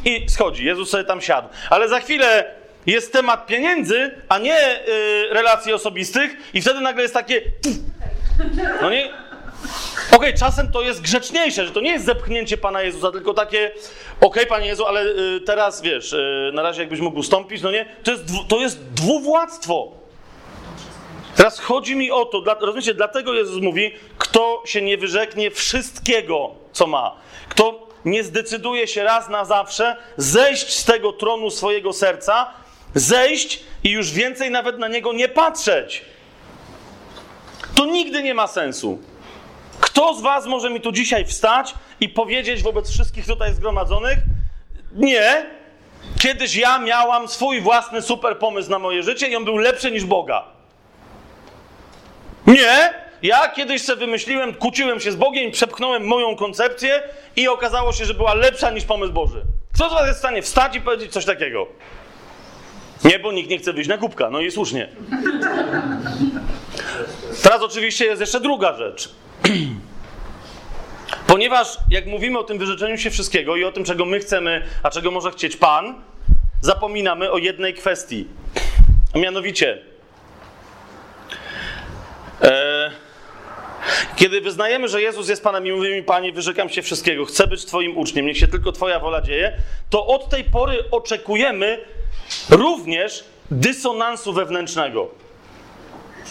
[0.04, 0.64] I schodzi.
[0.64, 1.48] Jezus sobie tam siadł.
[1.70, 2.54] Ale za chwilę
[2.86, 7.42] jest temat pieniędzy, a nie yy, relacji osobistych i wtedy nagle jest takie...
[8.82, 9.21] No nie...
[9.62, 13.70] Okej, okay, czasem to jest grzeczniejsze, że to nie jest zepchnięcie Pana Jezusa, tylko takie,
[13.70, 13.80] okej,
[14.20, 17.86] okay, Panie Jezu, ale y, teraz wiesz, y, na razie jakbyś mógł ustąpić, no nie?
[18.02, 19.92] To jest, to jest dwuwładztwo.
[21.36, 26.50] Teraz chodzi mi o to, dla, rozumiecie, dlatego Jezus mówi, kto się nie wyrzeknie wszystkiego,
[26.72, 27.16] co ma.
[27.48, 32.50] Kto nie zdecyduje się raz na zawsze zejść z tego tronu swojego serca,
[32.94, 36.04] zejść i już więcej nawet na niego nie patrzeć.
[37.74, 38.98] To nigdy nie ma sensu.
[39.80, 44.18] Kto z Was może mi tu dzisiaj wstać i powiedzieć wobec wszystkich tutaj zgromadzonych:
[44.92, 45.46] Nie,
[46.20, 50.04] kiedyś ja miałam swój własny super pomysł na moje życie i on był lepszy niż
[50.04, 50.44] Boga.
[52.46, 57.02] Nie, ja kiedyś sobie wymyśliłem, kłóciłem się z Bogiem przepchnąłem moją koncepcję
[57.36, 59.42] i okazało się, że była lepsza niż pomysł Boży.
[59.74, 61.66] Kto z Was jest w stanie wstać i powiedzieć coś takiego?
[63.04, 64.88] Nie, bo nikt nie chce wyjść na kubka, no i słusznie.
[67.42, 69.08] Teraz oczywiście jest jeszcze druga rzecz.
[71.26, 74.90] Ponieważ jak mówimy o tym wyrzeczeniu się wszystkiego i o tym, czego my chcemy, a
[74.90, 75.94] czego może chcieć Pan,
[76.60, 78.28] zapominamy o jednej kwestii.
[79.14, 79.82] A mianowicie,
[82.42, 82.90] e,
[84.16, 87.98] kiedy wyznajemy, że Jezus jest Panem i mówimy Panie, wyrzekam się wszystkiego, chcę być Twoim
[87.98, 89.56] uczniem, niech się tylko Twoja wola dzieje,
[89.90, 91.78] to od tej pory oczekujemy
[92.50, 95.08] również dysonansu wewnętrznego,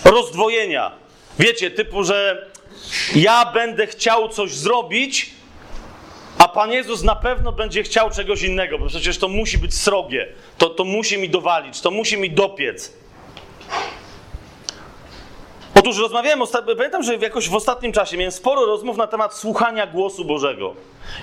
[0.05, 0.91] rozdwojenia.
[1.39, 2.47] Wiecie, typu, że
[3.15, 5.29] ja będę chciał coś zrobić,
[6.37, 10.27] a Pan Jezus na pewno będzie chciał czegoś innego, bo przecież to musi być srogie,
[10.57, 12.93] to, to musi mi dowalić, to musi mi dopiec.
[15.79, 16.39] Otóż rozmawiałem,
[16.77, 20.75] pamiętam, że jakoś w ostatnim czasie miałem sporo rozmów na temat słuchania głosu Bożego.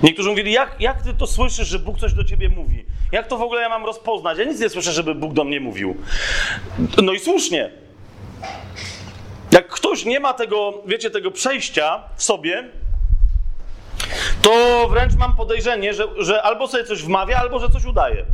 [0.03, 2.85] Niektórzy mówili, jak, jak ty to słyszysz, że Bóg coś do ciebie mówi?
[3.13, 4.39] Jak to w ogóle ja mam rozpoznać?
[4.39, 5.97] Ja nic nie słyszę, żeby Bóg do mnie mówił.
[7.03, 7.71] No i słusznie.
[9.51, 12.69] Jak ktoś nie ma tego, wiecie, tego przejścia w sobie,
[14.43, 18.25] to wręcz mam podejrzenie, że, że albo sobie coś wmawia, albo że coś udaje.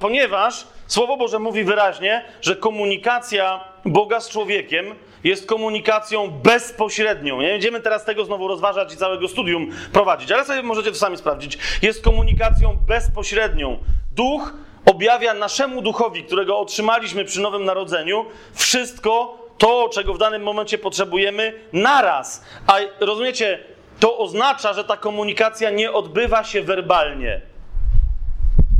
[0.00, 4.94] ponieważ Słowo Boże mówi wyraźnie, że komunikacja Boga z człowiekiem
[5.24, 7.40] jest komunikacją bezpośrednią.
[7.40, 11.16] Nie będziemy teraz tego znowu rozważać i całego studium prowadzić, ale sobie możecie to sami
[11.16, 11.58] sprawdzić.
[11.82, 13.78] Jest komunikacją bezpośrednią.
[14.12, 14.52] Duch
[14.86, 21.52] objawia naszemu duchowi, którego otrzymaliśmy przy Nowym Narodzeniu, wszystko to, czego w danym momencie potrzebujemy,
[21.72, 22.44] naraz.
[22.66, 23.58] A rozumiecie,
[24.00, 27.40] to oznacza, że ta komunikacja nie odbywa się werbalnie.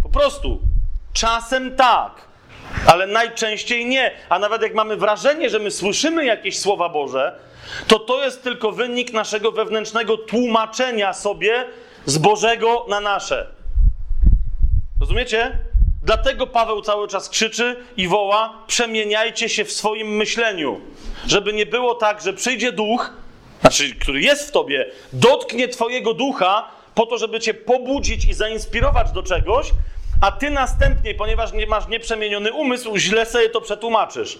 [0.03, 0.74] Po prostu.
[1.15, 2.13] Czasem tak,
[2.87, 4.13] ale najczęściej nie.
[4.29, 7.39] A nawet jak mamy wrażenie, że my słyszymy jakieś słowa Boże,
[7.89, 11.65] to to jest tylko wynik naszego wewnętrznego tłumaczenia sobie
[12.07, 13.47] z Bożego na nasze.
[15.01, 15.59] Rozumiecie?
[16.03, 20.81] Dlatego Paweł cały czas krzyczy i woła: przemieniajcie się w swoim myśleniu.
[21.27, 23.13] Żeby nie było tak, że przyjdzie duch,
[23.61, 29.13] znaczy, który jest w tobie, dotknie twojego ducha po to, żeby cię pobudzić i zainspirować
[29.13, 29.71] do czegoś,
[30.21, 34.39] a ty następnie, ponieważ nie masz nieprzemieniony umysł, źle sobie to przetłumaczysz.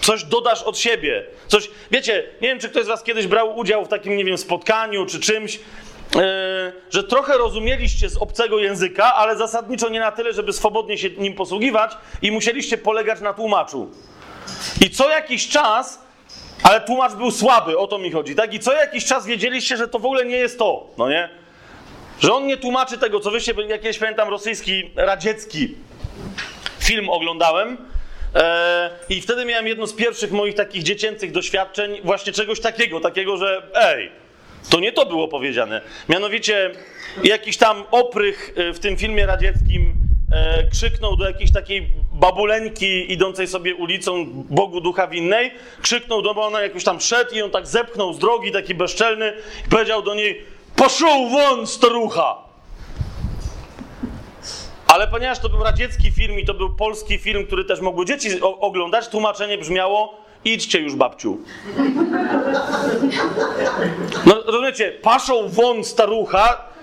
[0.00, 1.24] Coś dodasz od siebie.
[1.48, 4.38] Coś, wiecie, nie wiem, czy ktoś z was kiedyś brał udział w takim, nie wiem,
[4.38, 6.22] spotkaniu czy czymś, yy,
[6.90, 11.34] że trochę rozumieliście z obcego języka, ale zasadniczo nie na tyle, żeby swobodnie się nim
[11.34, 13.90] posługiwać i musieliście polegać na tłumaczu.
[14.80, 16.00] I co jakiś czas,
[16.62, 18.54] ale tłumacz był słaby, o to mi chodzi, tak?
[18.54, 21.43] I co jakiś czas wiedzieliście, że to w ogóle nie jest to, no nie?
[22.24, 25.74] Że on nie tłumaczy tego, co wyście, jakieś pamiętam, rosyjski, radziecki
[26.78, 27.76] film oglądałem,
[28.34, 33.36] e, i wtedy miałem jedno z pierwszych moich takich dziecięcych doświadczeń, właśnie czegoś takiego, takiego,
[33.36, 34.10] że ej,
[34.70, 35.80] to nie to było powiedziane.
[36.08, 36.70] Mianowicie
[37.24, 39.94] jakiś tam oprych e, w tym filmie radzieckim
[40.32, 45.50] e, krzyknął do jakiejś takiej babuleńki idącej sobie ulicą Bogu Ducha Winnej,
[45.82, 49.32] krzyknął do ona jakoś tam szedł i on tak zepchnął z drogi, taki bezczelny
[49.66, 52.36] i powiedział do niej poszł won starucha!
[54.86, 58.40] Ale ponieważ to był radziecki film i to był polski film, który też mogły dzieci
[58.42, 61.38] oglądać, tłumaczenie brzmiało idźcie już babciu.
[64.26, 66.74] No rozumiecie, paszą won starucha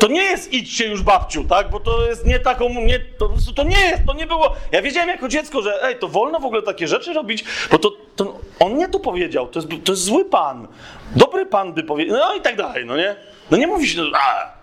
[0.00, 1.70] to nie jest idźcie już babciu, tak?
[1.70, 4.54] Bo to jest nie taką, nie, to, to nie jest, to nie było.
[4.72, 7.92] Ja wiedziałem jako dziecko, że ej, to wolno w ogóle takie rzeczy robić, bo to,
[8.16, 10.68] to on nie to powiedział, to jest, to jest zły pan.
[11.16, 13.16] Dobry pan by powiedział, no i tak dalej, no nie?
[13.50, 14.60] No nie mówi się, a.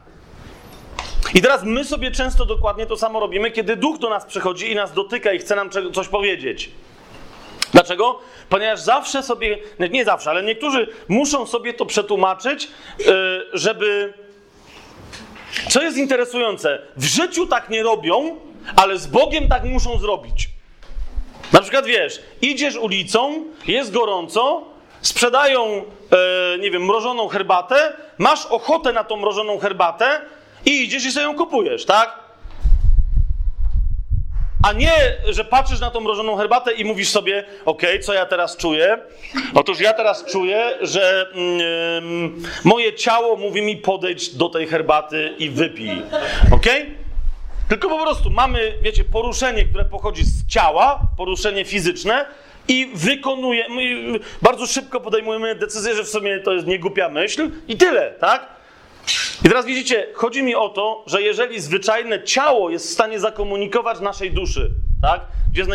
[1.34, 4.76] I teraz my sobie często dokładnie to samo robimy, kiedy duch do nas przychodzi i
[4.76, 6.70] nas dotyka i chce nam coś powiedzieć.
[7.72, 8.20] Dlaczego?
[8.50, 9.58] Ponieważ zawsze sobie,
[9.92, 12.68] nie zawsze, ale niektórzy muszą sobie to przetłumaczyć,
[13.00, 13.04] y,
[13.54, 14.14] żeby
[15.70, 18.38] co jest interesujące, w życiu tak nie robią,
[18.76, 20.50] ale z Bogiem tak muszą zrobić.
[21.54, 24.64] Na przykład wiesz, idziesz ulicą, jest gorąco,
[25.02, 30.22] sprzedają, e, nie wiem, mrożoną herbatę, masz ochotę na tą mrożoną herbatę
[30.66, 32.28] i idziesz i sobie ją kupujesz, tak?
[34.64, 34.94] A nie,
[35.30, 38.98] że patrzysz na tą mrożoną herbatę i mówisz sobie, ok, co ja teraz czuję?
[39.54, 45.50] Otóż ja teraz czuję, że mm, moje ciało mówi mi podejdź do tej herbaty i
[45.50, 46.02] wypij.
[46.52, 46.66] Ok?
[47.70, 52.26] Tylko po prostu mamy, wiecie, poruszenie, które pochodzi z ciała, poruszenie fizyczne
[52.68, 53.66] i wykonuje,
[54.42, 58.48] bardzo szybko podejmujemy decyzję, że w sumie to jest niegłupia myśl i tyle, tak?
[59.46, 64.00] I teraz widzicie, chodzi mi o to, że jeżeli zwyczajne ciało jest w stanie zakomunikować
[64.00, 65.22] naszej duszy, tak?
[65.52, 65.66] Gdzie,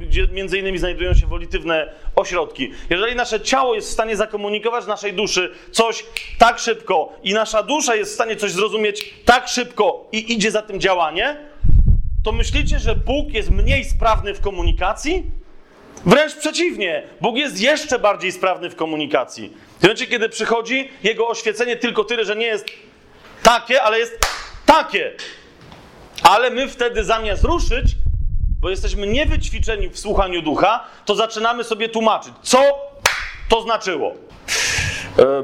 [0.00, 2.70] gdzie między innymi znajdują się wolitywne ośrodki.
[2.90, 6.04] Jeżeli nasze ciało jest w stanie zakomunikować naszej duszy coś
[6.38, 10.62] tak szybko i nasza dusza jest w stanie coś zrozumieć tak szybko i idzie za
[10.62, 11.36] tym działanie,
[12.24, 15.37] to myślicie, że Bóg jest mniej sprawny w komunikacji?
[16.06, 19.52] Wręcz przeciwnie, Bóg jest jeszcze bardziej sprawny w komunikacji.
[19.78, 22.66] W momencie, kiedy przychodzi jego oświecenie tylko tyle, że nie jest
[23.42, 24.18] takie, ale jest
[24.66, 25.12] takie.
[26.22, 27.86] Ale my wtedy zamiast ruszyć,
[28.60, 32.58] bo jesteśmy niewyćwiczeni w słuchaniu ducha, to zaczynamy sobie tłumaczyć, co
[33.48, 34.14] to znaczyło.
[35.18, 35.42] E,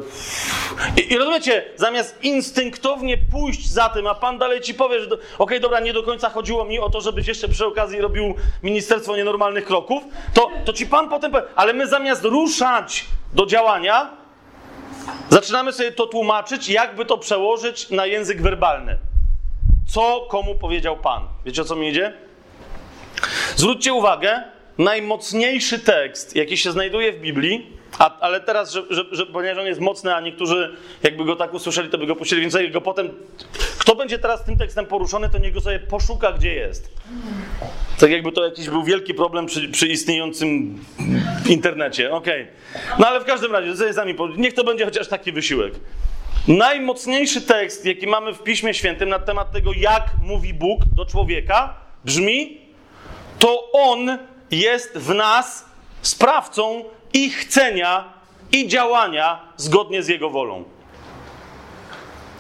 [1.03, 5.21] I, I, rozumiecie, zamiast instynktownie pójść za tym, a pan dalej ci powie, że okej,
[5.39, 9.17] okay, dobra, nie do końca chodziło mi o to, żebyś jeszcze przy okazji robił Ministerstwo
[9.17, 10.03] Nienormalnych Kroków,
[10.35, 14.11] to, to ci pan potem powie, ale my zamiast ruszać do działania,
[15.29, 18.99] zaczynamy sobie to tłumaczyć, jakby to przełożyć na język werbalny.
[19.89, 21.23] Co komu powiedział pan?
[21.45, 22.13] Wiecie o co mi idzie?
[23.57, 24.43] Zwróćcie uwagę,
[24.79, 29.66] najmocniejszy tekst, jaki się znajduje w Biblii, a, ale teraz, że, że, że, ponieważ on
[29.66, 33.09] jest mocny, a niektórzy jakby go tak usłyszeli, to by go puścili, więc go potem...
[33.78, 36.92] Kto będzie teraz tym tekstem poruszony, to niech go sobie poszuka, gdzie jest.
[38.00, 40.78] Tak jakby to jakiś był wielki problem przy, przy istniejącym
[41.48, 42.12] internecie.
[42.12, 42.42] Okej.
[42.42, 42.96] Okay.
[42.98, 45.74] No ale w każdym razie, sobie niech to będzie chociaż taki wysiłek.
[46.48, 51.74] Najmocniejszy tekst, jaki mamy w Piśmie Świętym na temat tego, jak mówi Bóg do człowieka,
[52.04, 52.61] brzmi:
[53.38, 54.18] To On
[54.50, 55.64] jest w nas
[56.02, 58.12] sprawcą i chcenia,
[58.53, 60.64] i działania zgodnie z Jego wolą.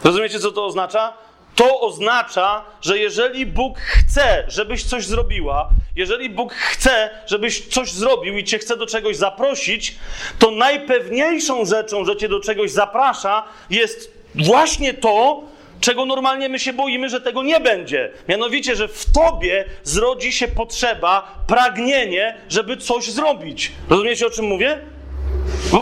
[0.04, 1.12] Rozumiecie, co to oznacza?
[1.54, 8.38] To oznacza, że jeżeli Bóg chce, żebyś coś zrobiła, jeżeli Bóg chce, żebyś coś zrobił
[8.38, 9.94] i cię chce do czegoś zaprosić,
[10.38, 15.42] to najpewniejszą rzeczą, że cię do czegoś zaprasza, jest właśnie to,
[15.84, 18.10] czego normalnie my się boimy, że tego nie będzie.
[18.28, 23.72] Mianowicie, że w tobie zrodzi się potrzeba, pragnienie, żeby coś zrobić.
[23.90, 24.78] Rozumiecie, o czym mówię?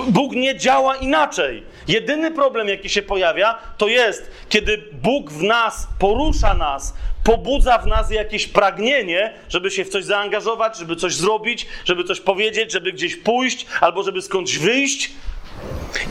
[0.09, 1.63] Bóg nie działa inaczej.
[1.89, 7.87] Jedyny problem, jaki się pojawia, to jest, kiedy Bóg w nas porusza nas, pobudza w
[7.87, 12.93] nas jakieś pragnienie, żeby się w coś zaangażować, żeby coś zrobić, żeby coś powiedzieć, żeby
[12.93, 15.11] gdzieś pójść albo żeby skądś wyjść.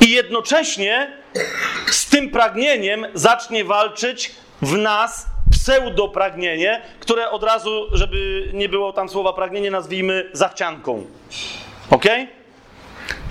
[0.02, 1.12] I jednocześnie
[1.92, 9.10] z tym pragnieniem zacznie walczyć w nas pseudopragnienie, które od razu, żeby nie było tam
[9.10, 11.06] słowa pragnienie, nazwijmy zachcianką.
[11.90, 12.06] Ok?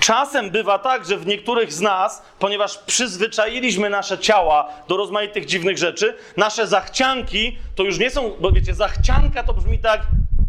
[0.00, 5.78] Czasem bywa tak, że w niektórych z nas, ponieważ przyzwyczailiśmy nasze ciała do rozmaitych dziwnych
[5.78, 10.00] rzeczy, nasze zachcianki to już nie są, bo wiecie, zachcianka to brzmi tak.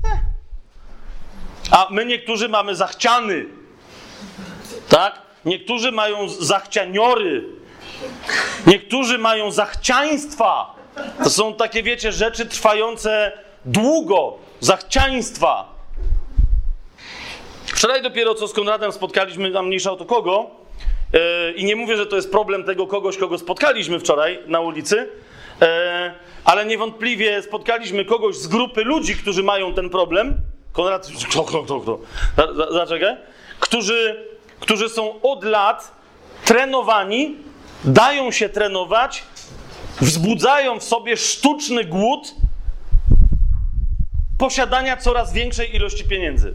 [0.05, 0.19] Eh.
[1.71, 3.45] A my niektórzy mamy zachciany.
[4.89, 5.21] Tak?
[5.45, 7.43] Niektórzy mają zachcianiory.
[8.67, 10.75] Niektórzy mają zachciaństwa.
[11.23, 13.31] To są takie, wiecie, rzeczy trwające
[13.65, 14.37] długo.
[14.59, 15.75] Zachciaństwa.
[17.65, 20.49] Wczoraj dopiero co z Konradem spotkaliśmy tam mniejsza o to kogo.
[21.13, 21.19] Yy,
[21.51, 25.67] I nie mówię, że to jest problem tego kogoś, kogo spotkaliśmy wczoraj na ulicy, yy,
[26.45, 30.37] ale niewątpliwie spotkaliśmy kogoś z grupy ludzi, którzy mają ten problem.
[30.71, 31.99] Konrad, kto, kto, kto, kto?
[32.71, 33.17] Zaczekaj.
[33.59, 34.25] Którzy,
[34.61, 35.91] którzy są od lat
[36.45, 37.37] trenowani,
[37.83, 39.23] dają się trenować,
[40.01, 42.35] wzbudzają w sobie sztuczny głód
[44.37, 46.53] posiadania coraz większej ilości pieniędzy.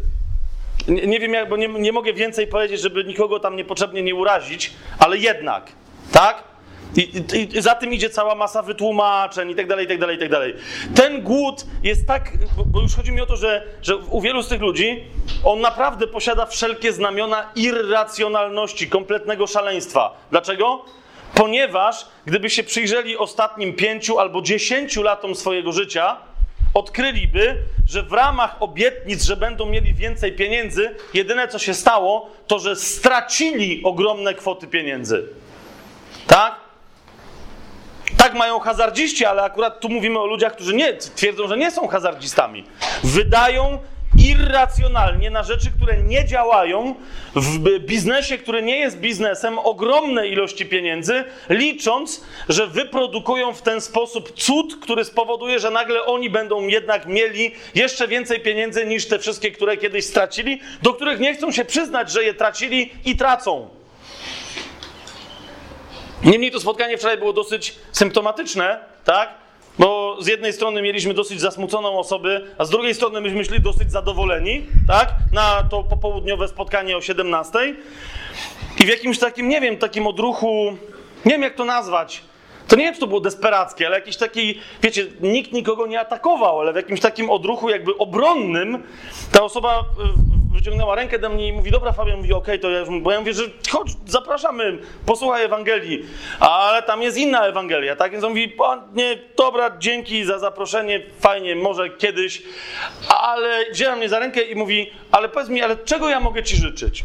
[0.89, 4.15] Nie, nie wiem, jak, bo nie, nie mogę więcej powiedzieć, żeby nikogo tam niepotrzebnie nie
[4.15, 5.73] urazić, ale jednak,
[6.13, 6.45] tak?
[6.97, 10.17] I, i, I, za tym idzie cała masa wytłumaczeń i tak dalej, i tak dalej,
[10.17, 10.55] i tak dalej.
[10.95, 12.33] Ten głód jest tak,
[12.67, 15.05] bo już chodzi mi o to, że, że u wielu z tych ludzi
[15.45, 20.17] on naprawdę posiada wszelkie znamiona irracjonalności, kompletnego szaleństwa.
[20.31, 20.85] Dlaczego?
[21.35, 26.17] Ponieważ gdyby się przyjrzeli ostatnim pięciu albo dziesięciu latom swojego życia,
[26.75, 27.57] odkryliby,
[27.89, 32.77] że w ramach obietnic, że będą mieli więcej pieniędzy, jedyne co się stało, to że
[32.77, 35.29] stracili ogromne kwoty pieniędzy.
[36.27, 36.66] Tak?
[38.17, 41.89] Tak mają hazardziści, ale akurat tu mówimy o ludziach, którzy nie twierdzą, że nie są
[41.89, 42.65] hazardzistami.
[43.05, 43.79] Wydają
[44.19, 46.95] irracjonalnie na rzeczy, które nie działają,
[47.35, 54.33] w biznesie, który nie jest biznesem, ogromne ilości pieniędzy, licząc, że wyprodukują w ten sposób
[54.33, 59.51] cud, który spowoduje, że nagle oni będą jednak mieli jeszcze więcej pieniędzy niż te wszystkie,
[59.51, 63.69] które kiedyś stracili, do których nie chcą się przyznać, że je tracili i tracą.
[66.27, 69.29] Niemniej to spotkanie wczoraj było dosyć symptomatyczne, tak?
[69.79, 73.93] Bo z jednej strony mieliśmy dosyć zasmuconą osobę, a z drugiej strony myśmy szli dosyć
[73.93, 75.09] zadowoleni, tak?
[75.33, 77.59] Na to popołudniowe spotkanie o 17.
[78.81, 80.77] I w jakimś takim, nie wiem, takim odruchu,
[81.25, 82.23] nie wiem jak to nazwać,
[82.69, 86.61] to nie wiem, czy to było desperackie, ale jakiś taki, wiecie, nikt nikogo nie atakował,
[86.61, 88.83] ale w jakimś takim odruchu jakby obronnym
[89.33, 89.85] ta osoba
[90.55, 93.21] wyciągnęła rękę do mnie i mówi, dobra Fabian, mówi, okej, okay, to ja bo ja
[93.21, 96.07] mówię, że chodź, zapraszamy, posłuchaj Ewangelii,
[96.41, 98.13] ale tam jest inna Ewangelia, tak?
[98.13, 98.57] Więc on mówi,
[98.95, 102.43] nie, dobra, dzięki za zaproszenie, fajnie, może kiedyś,
[103.09, 106.57] ale wzięła mnie za rękę i mówi, ale powiedz mi, ale czego ja mogę ci
[106.57, 107.05] życzyć?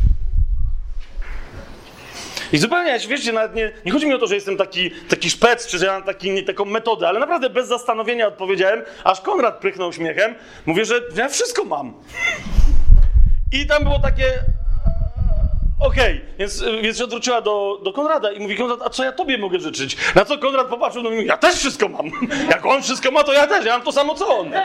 [2.53, 5.67] I zupełnie, wiecie, nawet nie, nie chodzi mi o to, że jestem taki, taki szpec,
[5.67, 9.59] czy że ja mam taki, nie, taką metodę, ale naprawdę bez zastanowienia odpowiedziałem, aż Konrad
[9.59, 10.35] prychnął śmiechem.
[10.65, 11.93] Mówię, że ja wszystko mam.
[13.51, 14.25] I tam było takie.
[15.79, 16.35] Okej, okay.
[16.39, 19.59] więc, więc się odwróciła do, do Konrada i mówi: Konrad, a co ja tobie mogę
[19.59, 19.97] życzyć?
[20.15, 22.11] Na co Konrad popatrzył no i mówi: Ja też wszystko mam.
[22.51, 23.65] Jak on wszystko ma, to ja też.
[23.65, 24.51] Ja mam to samo co on.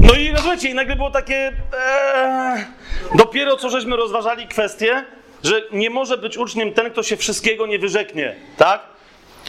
[0.00, 1.52] No i rozumiecie, i nagle było takie.
[1.74, 2.66] E,
[3.14, 5.04] dopiero co żeśmy rozważali kwestię,
[5.42, 8.80] że nie może być uczniem ten, kto się wszystkiego nie wyrzeknie, tak?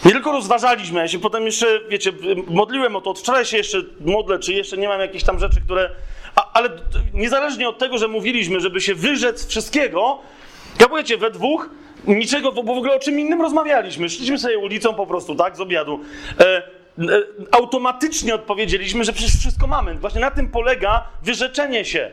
[0.05, 2.11] Nie tylko rozważaliśmy, ja się potem jeszcze, wiecie,
[2.47, 5.61] modliłem o to, od wczoraj się jeszcze modlę, czy jeszcze nie mam jakichś tam rzeczy,
[5.61, 5.89] które...
[6.35, 6.69] A, ale
[7.13, 10.19] niezależnie od tego, że mówiliśmy, żeby się wyrzec wszystkiego,
[10.79, 11.69] ja powiecie, we dwóch
[12.07, 14.09] niczego, bo w ogóle o czym innym rozmawialiśmy.
[14.09, 15.99] Szliśmy sobie ulicą po prostu, tak, z obiadu.
[16.39, 16.63] E, e,
[17.51, 19.95] automatycznie odpowiedzieliśmy, że przecież wszystko mamy.
[19.95, 22.11] Właśnie na tym polega wyrzeczenie się.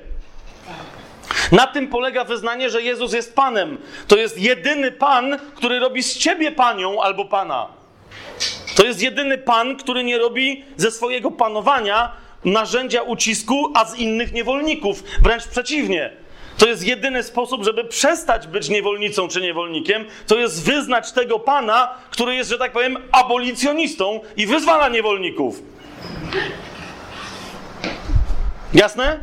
[1.53, 3.79] Na tym polega wyznanie, że Jezus jest Panem.
[4.09, 7.80] To jest jedyny Pan, który robi z ciebie panią albo Pana.
[8.77, 12.13] To jest jedyny Pan, który nie robi ze swojego panowania
[12.45, 15.05] narzędzia ucisku, a z innych niewolników.
[15.23, 16.11] Wręcz przeciwnie.
[16.59, 20.05] To jest jedyny sposób, żeby przestać być niewolnicą czy niewolnikiem.
[20.27, 25.63] To jest wyznać tego Pana, który jest, że tak powiem, abolicjonistą i wyzwala niewolników.
[28.75, 29.21] Jasne?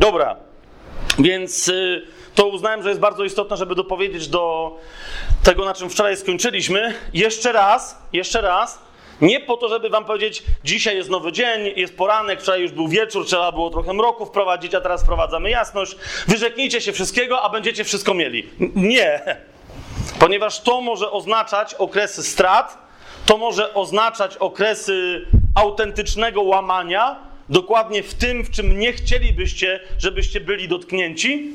[0.00, 0.36] Dobra.
[1.18, 2.02] Więc y,
[2.34, 4.76] to uznałem, że jest bardzo istotne, żeby dopowiedzieć do
[5.42, 6.94] tego, na czym wczoraj skończyliśmy.
[7.14, 8.78] Jeszcze raz, jeszcze raz,
[9.20, 12.88] nie po to, żeby wam powiedzieć, dzisiaj jest nowy dzień, jest poranek, wczoraj już był
[12.88, 15.96] wieczór, trzeba było trochę mroku wprowadzić, a teraz wprowadzamy jasność.
[16.28, 18.48] Wyrzeknijcie się wszystkiego, a będziecie wszystko mieli.
[18.74, 19.36] Nie.
[20.18, 22.78] Ponieważ to może oznaczać okresy strat,
[23.26, 27.16] to może oznaczać okresy autentycznego łamania,
[27.48, 31.52] dokładnie w tym, w czym nie chcielibyście, żebyście byli dotknięci.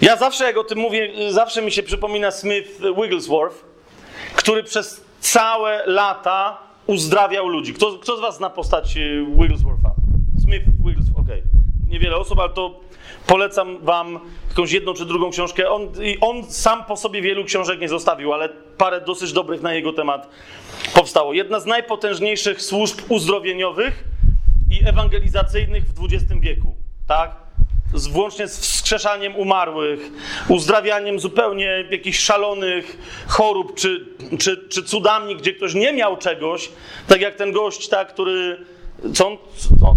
[0.00, 2.68] Ja zawsze, jak o tym mówię, zawsze mi się przypomina Smith
[3.02, 3.64] Wigglesworth,
[4.34, 7.74] który przez całe lata uzdrawiał ludzi.
[7.74, 9.90] Kto, kto z Was zna postać y, Wiggleswortha?
[10.42, 11.40] Smith Wigglesworth, okej.
[11.40, 11.90] Okay.
[11.90, 12.80] Niewiele osób, ale to
[13.26, 15.70] polecam Wam jakąś jedną czy drugą książkę.
[15.70, 15.88] On,
[16.20, 18.48] on sam po sobie wielu książek nie zostawił, ale
[18.78, 20.28] parę dosyć dobrych na jego temat
[20.94, 21.32] powstało.
[21.32, 24.04] Jedna z najpotężniejszych służb uzdrowieniowych
[24.70, 26.74] i ewangelizacyjnych w XX wieku,
[27.06, 27.49] tak?
[27.94, 30.00] Z, włącznie z wskrzeszaniem umarłych,
[30.48, 34.06] uzdrawianiem zupełnie jakichś szalonych chorób, czy,
[34.38, 36.70] czy, czy cudami, gdzie ktoś nie miał czegoś,
[37.08, 38.64] tak jak ten gość, tak, który.
[39.14, 39.36] Co on,
[39.80, 39.96] co,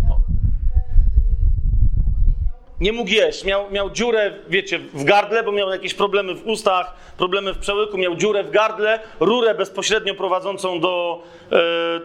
[2.84, 6.94] nie mógł jeść, miał, miał dziurę, wiecie, w gardle, bo miał jakieś problemy w ustach,
[7.18, 11.24] problemy w przełyku, miał dziurę w gardle, rurę bezpośrednio prowadzącą do,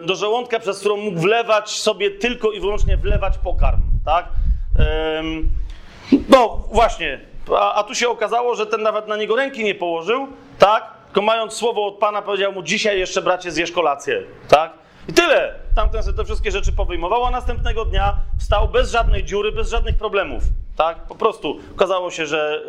[0.01, 4.25] e, do żołądka, przez którą mógł wlewać sobie tylko i wyłącznie wlewać pokarm, tak?
[6.29, 7.19] No właśnie,
[7.57, 10.27] a, a tu się okazało, że ten nawet na niego ręki nie położył,
[10.59, 10.83] tak?
[11.05, 14.73] Tylko mając słowo od Pana powiedział mu, dzisiaj jeszcze bracie zjesz kolację, tak?
[15.09, 15.55] I tyle.
[15.75, 19.97] Tamten sobie te wszystkie rzeczy powyjmował, a następnego dnia wstał bez żadnej dziury, bez żadnych
[19.97, 20.43] problemów.
[20.75, 21.07] Tak?
[21.07, 22.61] Po prostu okazało się, że,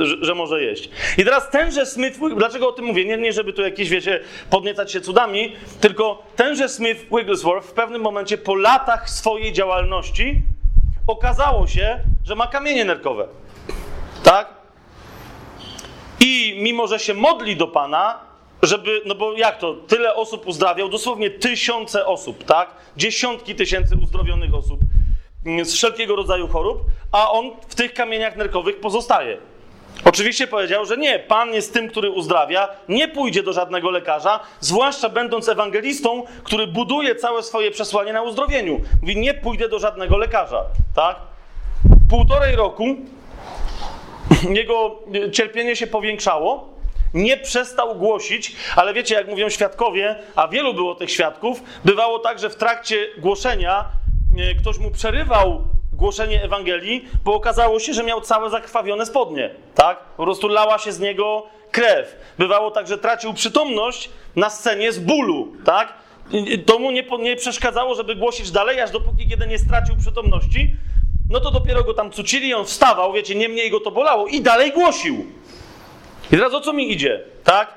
[0.00, 0.90] y, że, że, może jeść.
[1.18, 3.04] I teraz tenże Smith, dlaczego o tym mówię?
[3.04, 4.20] Nie, nie żeby tu jakieś, wiecie,
[4.50, 10.42] podniecać się cudami, tylko tenże Smith Wigglesworth w pewnym momencie po latach swojej działalności
[11.06, 13.28] okazało się, że ma kamienie nerkowe.
[14.22, 14.48] Tak?
[16.20, 18.18] I mimo, że się modli do Pana,
[18.62, 22.70] żeby, no bo jak to, tyle osób uzdrawiał, dosłownie tysiące osób, tak?
[22.96, 24.80] Dziesiątki tysięcy uzdrowionych osób
[25.46, 26.80] mm, z wszelkiego rodzaju chorób,
[27.12, 29.38] a on w tych kamieniach nerkowych pozostaje.
[30.04, 35.08] Oczywiście powiedział, że nie, Pan jest tym, który uzdrawia, nie pójdzie do żadnego lekarza, zwłaszcza
[35.08, 38.80] będąc ewangelistą, który buduje całe swoje przesłanie na uzdrowieniu.
[39.02, 40.64] Mówi, nie pójdę do żadnego lekarza,
[40.96, 41.16] tak?
[42.10, 42.84] Półtorej roku
[44.60, 44.98] jego
[45.32, 46.74] cierpienie się powiększało,
[47.14, 52.38] nie przestał głosić, ale wiecie, jak mówią świadkowie, a wielu było tych świadków, bywało tak,
[52.38, 53.84] że w trakcie głoszenia
[54.38, 59.98] e, ktoś mu przerywał głoszenie Ewangelii, bo okazało się, że miał całe zakrwawione spodnie, tak?
[60.16, 62.16] Po prostu lała się z niego krew.
[62.38, 65.92] Bywało tak, że tracił przytomność na scenie z bólu, tak?
[66.66, 70.76] To mu nie, nie przeszkadzało, żeby głosić dalej, aż dopóki kiedy nie stracił przytomności,
[71.30, 74.40] no to dopiero go tam cucili, on wstawał, wiecie, nie mniej go to bolało i
[74.40, 75.26] dalej głosił.
[76.26, 77.74] I teraz o co mi idzie, tak?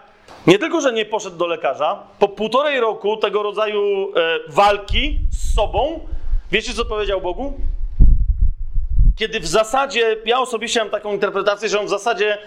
[0.47, 3.81] Nie tylko, że nie poszedł do lekarza, po półtorej roku tego rodzaju
[4.15, 5.99] e, walki z sobą,
[6.51, 7.53] wiecie co powiedział Bogu?
[9.17, 12.37] Kiedy w zasadzie, ja osobiście mam taką interpretację, że on w zasadzie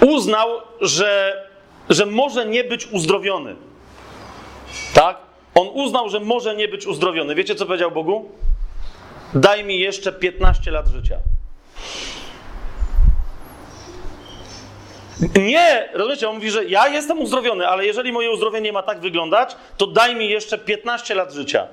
[0.00, 0.48] uznał,
[0.80, 1.42] że,
[1.90, 3.56] że może nie być uzdrowiony.
[4.94, 5.16] Tak?
[5.54, 7.34] On uznał, że może nie być uzdrowiony.
[7.34, 8.30] Wiecie co powiedział Bogu?
[9.34, 11.18] Daj mi jeszcze 15 lat życia.
[15.36, 19.56] Nie, rozumiecie, on mówi, że ja jestem uzdrowiony, ale jeżeli moje uzdrowienie ma tak wyglądać,
[19.76, 21.66] to daj mi jeszcze 15 lat życia.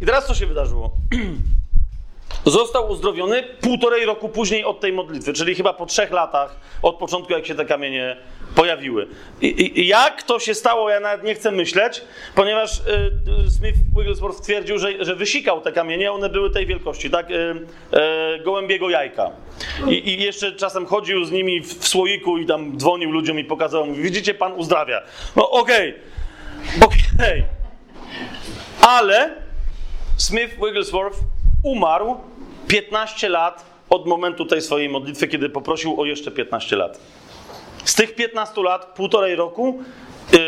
[0.00, 0.90] I teraz co się wydarzyło?
[2.44, 7.32] Został uzdrowiony półtorej roku później od tej modlitwy, czyli chyba po trzech latach od początku,
[7.32, 8.16] jak się te kamienie
[8.54, 9.06] pojawiły.
[9.40, 12.02] I, i jak to się stało, ja nawet nie chcę myśleć,
[12.34, 12.82] ponieważ y,
[13.46, 17.30] y, Smith Wigglesworth twierdził, że, że wysikał te kamienie, one były tej wielkości, tak?
[17.30, 19.30] Y, y, gołębiego jajka.
[19.88, 23.86] I, I, jeszcze czasem chodził z nimi w, słoiku i tam dzwonił ludziom i pokazał,
[23.86, 25.02] mówi, widzicie, pan uzdrawia.
[25.36, 25.94] No okej,
[26.76, 26.86] okay.
[26.86, 27.00] okej.
[27.18, 27.44] Okay.
[28.80, 29.47] Ale
[30.18, 31.18] Smith Wigglesworth
[31.62, 32.16] umarł
[32.68, 37.00] 15 lat od momentu tej swojej modlitwy, kiedy poprosił o jeszcze 15 lat.
[37.84, 39.82] Z tych 15 lat, półtorej roku,
[40.32, 40.38] yy,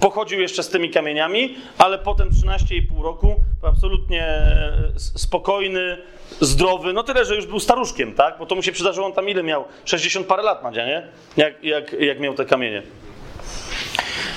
[0.00, 5.98] pochodził jeszcze z tymi kamieniami, ale potem 13,5 roku absolutnie e, spokojny,
[6.40, 8.38] zdrowy, no tyle, że już był staruszkiem, tak?
[8.38, 9.64] Bo to mu się przydarzyło, on tam ile miał?
[9.84, 11.06] 60 parę lat, Madzia, nie?
[11.36, 12.82] Jak, jak, jak miał te kamienie.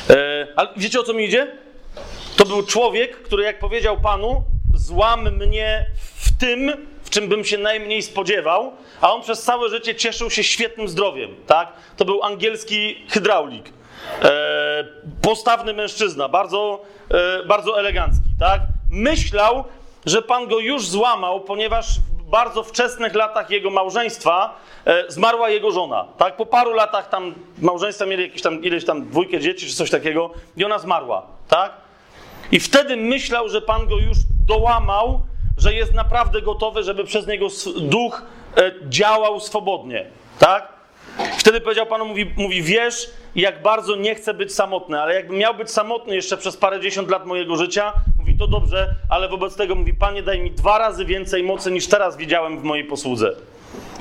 [0.09, 0.15] Yy,
[0.55, 1.47] ale wiecie o co mi idzie?
[2.37, 4.43] To był człowiek, który jak powiedział Panu,
[4.75, 8.71] złam mnie w tym, w czym bym się najmniej spodziewał,
[9.01, 11.73] a on przez całe życie cieszył się świetnym zdrowiem, tak?
[11.97, 13.69] To był angielski hydraulik.
[14.23, 14.83] E,
[15.21, 16.81] postawny mężczyzna, bardzo,
[17.11, 18.61] e, bardzo elegancki, tak?
[18.91, 19.63] Myślał,
[20.05, 21.85] że Pan go już złamał, ponieważ
[22.33, 26.07] bardzo wczesnych latach jego małżeństwa e, zmarła jego żona.
[26.17, 26.35] Tak?
[26.35, 30.29] Po paru latach tam małżeństwa mieli jakieś tam, ileś tam dwójkę dzieci czy coś takiego
[30.57, 31.25] i ona zmarła.
[31.47, 31.82] Tak?
[32.53, 35.21] I wtedy myślał, że Pan go już dołamał,
[35.57, 37.47] że jest naprawdę gotowy, żeby przez niego
[37.81, 38.21] duch
[38.57, 40.05] e, działał swobodnie.
[40.39, 40.67] Tak?
[41.37, 45.55] Wtedy powiedział Panu, mówi, mówi, wiesz, jak bardzo nie chcę być samotny, ale jakbym miał
[45.55, 49.75] być samotny jeszcze przez parę dziesiąt lat mojego życia, mówi, to dobrze, ale wobec tego
[49.75, 53.35] mówi, Panie, daj mi dwa razy więcej mocy niż teraz widziałem w mojej posłudze.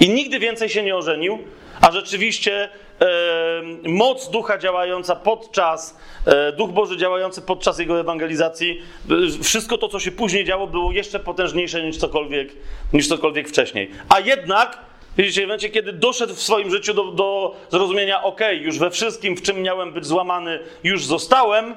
[0.00, 1.38] I nigdy więcej się nie ożenił,
[1.82, 2.68] a rzeczywiście
[3.86, 8.82] moc ducha działająca podczas, e, duch Boży działający podczas jego ewangelizacji,
[9.42, 12.48] wszystko to, co się później działo, było jeszcze potężniejsze niż cokolwiek,
[12.92, 13.90] niż cokolwiek wcześniej.
[14.08, 14.78] A jednak
[15.16, 19.36] Widzicie, w momencie, kiedy doszedł w swoim życiu do, do zrozumienia, ok, już we wszystkim,
[19.36, 21.74] w czym miałem być złamany, już zostałem,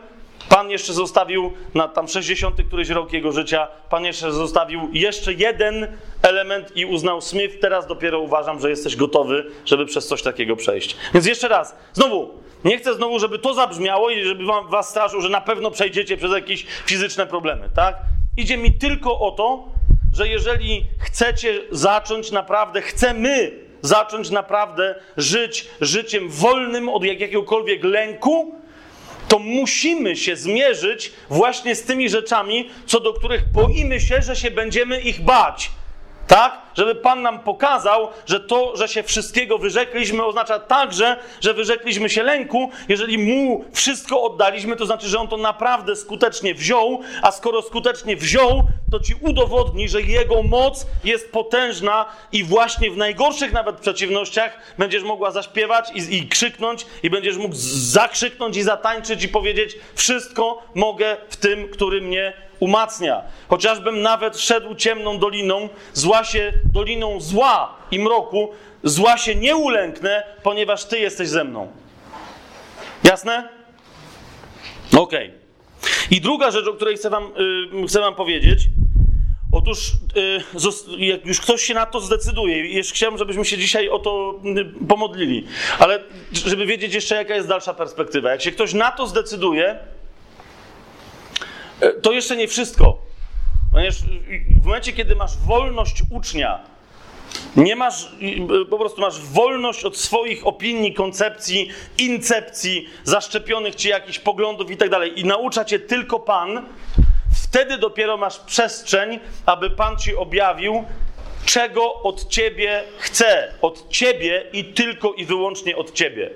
[0.50, 5.88] Pan jeszcze zostawił na tam 60 któryś rok jego życia, Pan jeszcze zostawił jeszcze jeden
[6.22, 10.96] element i uznał Smith, teraz dopiero uważam, że jesteś gotowy, żeby przez coś takiego przejść.
[11.14, 12.32] Więc jeszcze raz, znowu,
[12.64, 16.18] nie chcę znowu, żeby to zabrzmiało i żeby wam, was straszył, że na pewno przejdziecie
[16.18, 17.96] przez jakieś fizyczne problemy, tak?
[18.38, 19.66] Idzie mi tylko o to,
[20.14, 28.56] że jeżeli chcecie zacząć naprawdę, chcemy zacząć naprawdę żyć życiem wolnym od jakiegokolwiek lęku,
[29.28, 34.52] to musimy się zmierzyć właśnie z tymi rzeczami, co do których boimy się, że się
[34.52, 35.72] będziemy ich bać.
[36.28, 36.62] Tak?
[36.76, 42.24] Żeby Pan nam pokazał, że to, że się wszystkiego wyrzekliśmy, oznacza także, że wyrzekliśmy się
[42.24, 42.70] lęku.
[42.90, 48.16] Jeżeli Mu wszystko oddaliśmy, to znaczy, że On to naprawdę skutecznie wziął, a skoro skutecznie
[48.16, 54.58] wziął, to Ci udowodni, że Jego moc jest potężna i właśnie w najgorszych nawet przeciwnościach
[54.78, 60.64] będziesz mogła zaśpiewać i, i krzyknąć i będziesz mógł zakrzyknąć i zatańczyć i powiedzieć wszystko
[60.76, 63.22] mogę w tym, który mnie umacnia.
[63.48, 68.50] Chociażbym nawet szedł ciemną doliną, zła się doliną zła i mroku,
[68.84, 71.68] zła się nie ulęknę, ponieważ Ty jesteś ze mną.
[73.04, 73.50] Jasne?
[74.98, 75.28] Okej.
[75.28, 75.46] Okay.
[76.12, 77.32] I druga rzecz, o której chcę Wam,
[77.74, 78.60] yy, chcę wam powiedzieć.
[79.52, 84.00] Otóż, yy, jak już ktoś się na to zdecyduje, jeszcze chciałbym, żebyśmy się dzisiaj o
[84.00, 85.48] to yy, pomodlili,
[85.80, 88.32] ale żeby wiedzieć jeszcze, jaka jest dalsza perspektywa.
[88.32, 89.80] Jak się ktoś na to zdecyduje,
[92.02, 92.98] to jeszcze nie wszystko.
[93.72, 93.96] Ponieważ
[94.62, 96.60] w momencie, kiedy masz wolność ucznia,
[97.56, 104.20] nie masz, e, po prostu masz wolność od swoich opinii, koncepcji, incepcji, zaszczepionych ci jakichś
[104.20, 106.66] poglądów i tak dalej, i naucza cię tylko Pan,
[107.44, 110.84] wtedy dopiero masz przestrzeń, aby Pan ci objawił,
[111.46, 113.54] czego od ciebie chce.
[113.62, 116.30] Od ciebie i tylko i wyłącznie od ciebie.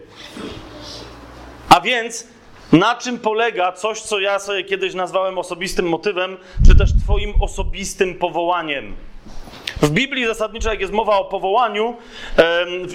[1.69, 2.27] A więc
[2.71, 8.15] na czym polega coś, co ja sobie kiedyś nazwałem osobistym motywem, czy też Twoim osobistym
[8.15, 8.95] powołaniem?
[9.81, 11.95] W Biblii zasadniczo, jak jest mowa o powołaniu,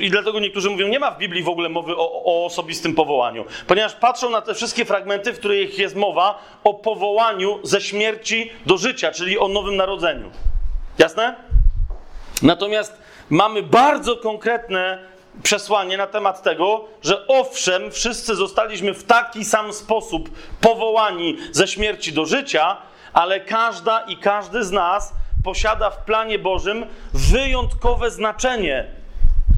[0.00, 3.44] i dlatego niektórzy mówią, nie ma w Biblii w ogóle mowy o, o, osobistym powołaniu,
[3.66, 8.76] ponieważ patrzą na te wszystkie fragmenty, w których jest mowa o powołaniu ze śmierci do
[8.76, 10.30] życia, czyli o nowym narodzeniu.
[10.98, 11.34] Jasne?
[12.42, 12.98] Natomiast
[13.30, 20.30] mamy bardzo konkretne przesłanie na temat tego, że owszem, wszyscy zostaliśmy w taki sam sposób
[20.61, 22.76] powołani ze śmierci do życia,
[23.12, 25.12] ale każda i każdy z nas
[25.45, 28.87] posiada w planie Bożym wyjątkowe znaczenie,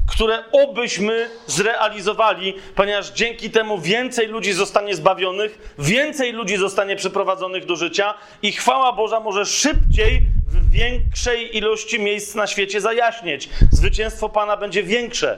[0.09, 7.75] które obyśmy zrealizowali, ponieważ dzięki temu więcej ludzi zostanie zbawionych, więcej ludzi zostanie przeprowadzonych do
[7.75, 13.49] życia i chwała Boża może szybciej w większej ilości miejsc na świecie zajaśnieć.
[13.71, 15.37] Zwycięstwo Pana będzie większe.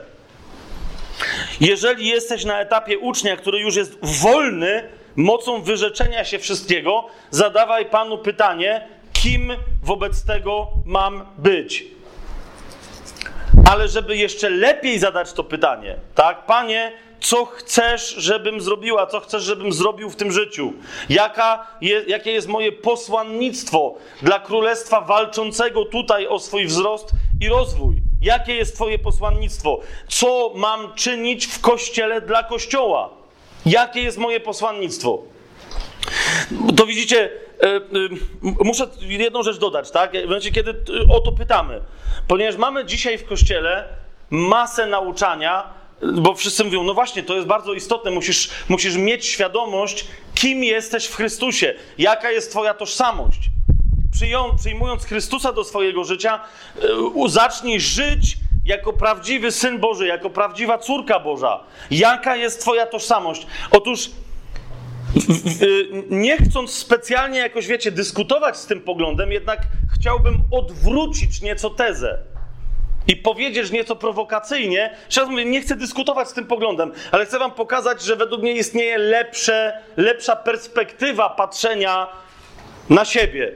[1.60, 8.18] Jeżeli jesteś na etapie ucznia, który już jest wolny mocą wyrzeczenia się wszystkiego, zadawaj Panu
[8.18, 9.52] pytanie, kim
[9.82, 11.84] wobec tego mam być.
[13.70, 19.42] Ale żeby jeszcze lepiej zadać to pytanie, tak, Panie, co chcesz, żebym zrobiła, co chcesz,
[19.42, 20.72] żebym zrobił w tym życiu?
[21.08, 27.10] Jaka je, jakie jest moje posłannictwo dla królestwa walczącego tutaj o swój wzrost
[27.40, 28.09] i rozwój?
[28.22, 29.80] Jakie jest Twoje posłannictwo?
[30.08, 33.10] Co mam czynić w kościele dla kościoła?
[33.66, 35.22] Jakie jest moje posłannictwo?
[36.76, 37.30] To widzicie,
[37.62, 37.80] e, e,
[38.64, 40.12] muszę jedną rzecz dodać, tak?
[40.12, 40.74] W momencie, kiedy
[41.10, 41.80] o to pytamy.
[42.28, 43.88] Ponieważ mamy dzisiaj w kościele
[44.30, 45.64] masę nauczania,
[46.02, 51.06] bo wszyscy mówią, no właśnie, to jest bardzo istotne, musisz, musisz mieć świadomość, kim jesteś
[51.06, 53.50] w Chrystusie, jaka jest Twoja tożsamość
[54.58, 56.40] przyjmując Chrystusa do swojego życia,
[57.24, 61.60] e, zacznij żyć jako prawdziwy syn Boży, jako prawdziwa córka Boża.
[61.90, 63.46] Jaka jest Twoja tożsamość?
[63.70, 64.10] Otóż,
[66.10, 69.60] nie chcąc specjalnie jakoś, wiecie, dyskutować z tym poglądem, jednak
[69.94, 72.18] chciałbym odwrócić nieco tezę
[73.06, 74.96] i powiedzieć nieco prowokacyjnie.
[75.14, 78.52] Teraz mówię, nie chcę dyskutować z tym poglądem, ale chcę wam pokazać, że według mnie
[78.52, 82.06] istnieje lepsze, lepsza perspektywa patrzenia
[82.90, 83.52] na siebie.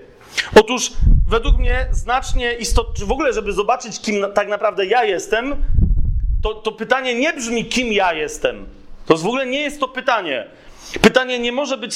[0.61, 0.93] Otóż
[1.29, 5.57] według mnie znacznie istotne, w ogóle, żeby zobaczyć, kim tak naprawdę ja jestem,
[6.43, 8.67] to, to pytanie nie brzmi, kim ja jestem.
[9.07, 10.47] To w ogóle nie jest to pytanie.
[11.03, 11.95] Pytanie nie może, być,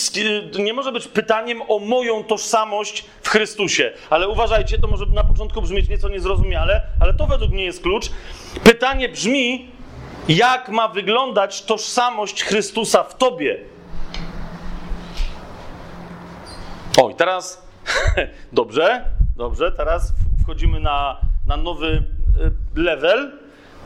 [0.58, 3.92] nie może być pytaniem o moją tożsamość w Chrystusie.
[4.10, 8.10] Ale uważajcie, to może na początku brzmieć nieco niezrozumiale, ale to według mnie jest klucz.
[8.64, 9.70] Pytanie brzmi,
[10.28, 13.58] jak ma wyglądać tożsamość Chrystusa w tobie.
[17.02, 17.67] Oj, teraz
[18.52, 19.04] dobrze,
[19.36, 20.12] dobrze, teraz
[20.42, 21.86] wchodzimy na, na nowy
[22.76, 23.32] y, level,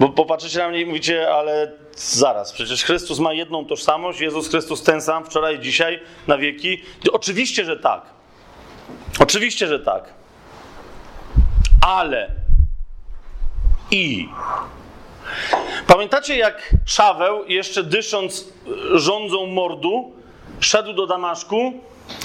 [0.00, 4.82] bo popatrzycie na mnie i mówicie, ale zaraz, przecież Chrystus ma jedną tożsamość, Jezus Chrystus
[4.82, 6.82] ten sam wczoraj, dzisiaj, na wieki.
[7.12, 8.02] Oczywiście, że tak.
[9.20, 10.14] Oczywiście, że tak.
[11.80, 12.30] Ale
[13.90, 14.28] i
[15.86, 18.48] Pamiętacie, jak Szaweł, jeszcze dysząc
[18.94, 20.12] rządzą mordu,
[20.60, 21.72] szedł do Damaszku,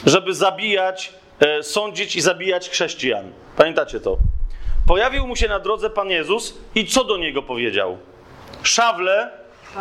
[0.06, 1.14] żeby zabijać,
[1.62, 3.32] sądzić i zabijać chrześcijan?
[3.58, 4.18] Pamiętacie to?
[4.88, 7.98] Pojawił mu się na drodze Pan Jezus i co do niego powiedział?
[8.64, 9.32] Szawle,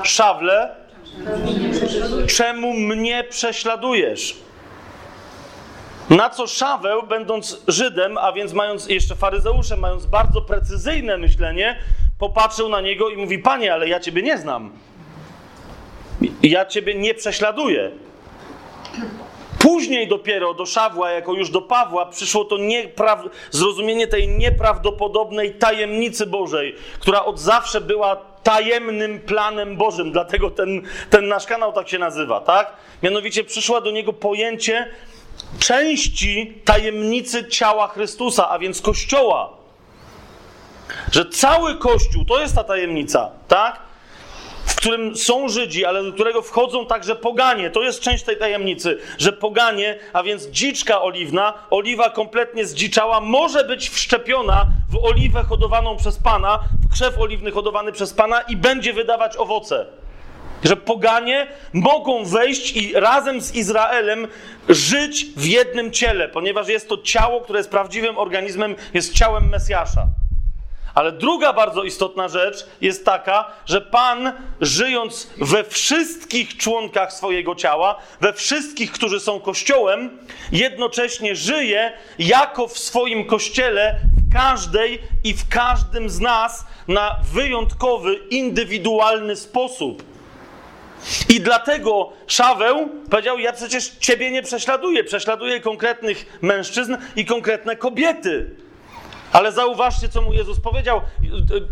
[0.02, 0.74] szawle,
[2.26, 4.36] czemu mnie prześladujesz?
[6.10, 11.80] Na co Szaweł, będąc Żydem, a więc mając jeszcze faryzeuszem, mając bardzo precyzyjne myślenie,
[12.18, 14.70] popatrzył na niego i mówi: Panie, ale ja ciebie nie znam.
[16.42, 17.90] Ja ciebie nie prześladuję.
[19.58, 22.56] Później dopiero do Szawła, jako już do Pawła, przyszło to
[23.50, 30.12] zrozumienie tej nieprawdopodobnej tajemnicy Bożej, która od zawsze była tajemnym planem Bożym.
[30.12, 32.72] Dlatego ten, ten nasz kanał tak się nazywa, tak?
[33.02, 34.90] Mianowicie przyszła do niego pojęcie
[35.58, 39.50] części tajemnicy ciała Chrystusa, a więc Kościoła.
[41.12, 43.85] Że cały Kościół to jest ta tajemnica, tak?
[44.86, 47.70] Którym są Żydzi, ale do którego wchodzą także poganie.
[47.70, 53.64] To jest część tej tajemnicy, że poganie, a więc dziczka oliwna, oliwa kompletnie zdziczała, może
[53.64, 58.92] być wszczepiona w oliwę hodowaną przez Pana, w krzew oliwny hodowany przez Pana i będzie
[58.92, 59.86] wydawać owoce.
[60.64, 64.28] Że poganie mogą wejść i razem z Izraelem
[64.68, 70.06] żyć w jednym ciele, ponieważ jest to ciało, które jest prawdziwym organizmem, jest ciałem Mesjasza.
[70.96, 77.96] Ale druga bardzo istotna rzecz jest taka, że Pan, żyjąc we wszystkich członkach swojego ciała,
[78.20, 80.18] we wszystkich, którzy są Kościołem,
[80.52, 88.14] jednocześnie żyje jako w swoim Kościele w każdej i w każdym z nas na wyjątkowy,
[88.14, 90.02] indywidualny sposób.
[91.28, 98.65] I dlatego Szaweł powiedział: Ja przecież ciebie nie prześladuję, prześladuję konkretnych mężczyzn i konkretne kobiety.
[99.36, 101.00] Ale zauważcie, co mu Jezus powiedział.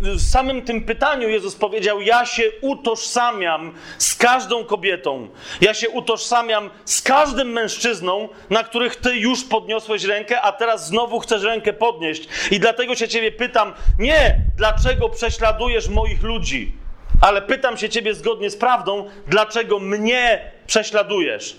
[0.01, 5.29] W samym tym pytaniu Jezus powiedział: Ja się utożsamiam z każdą kobietą.
[5.61, 11.21] Ja się utożsamiam z każdym mężczyzną, na których ty już podniosłeś rękę, a teraz znowu
[11.21, 12.29] chcesz rękę podnieść.
[12.51, 16.73] I dlatego się ciebie pytam: nie, dlaczego prześladujesz moich ludzi,
[17.21, 21.57] ale pytam się ciebie zgodnie z prawdą, dlaczego mnie prześladujesz.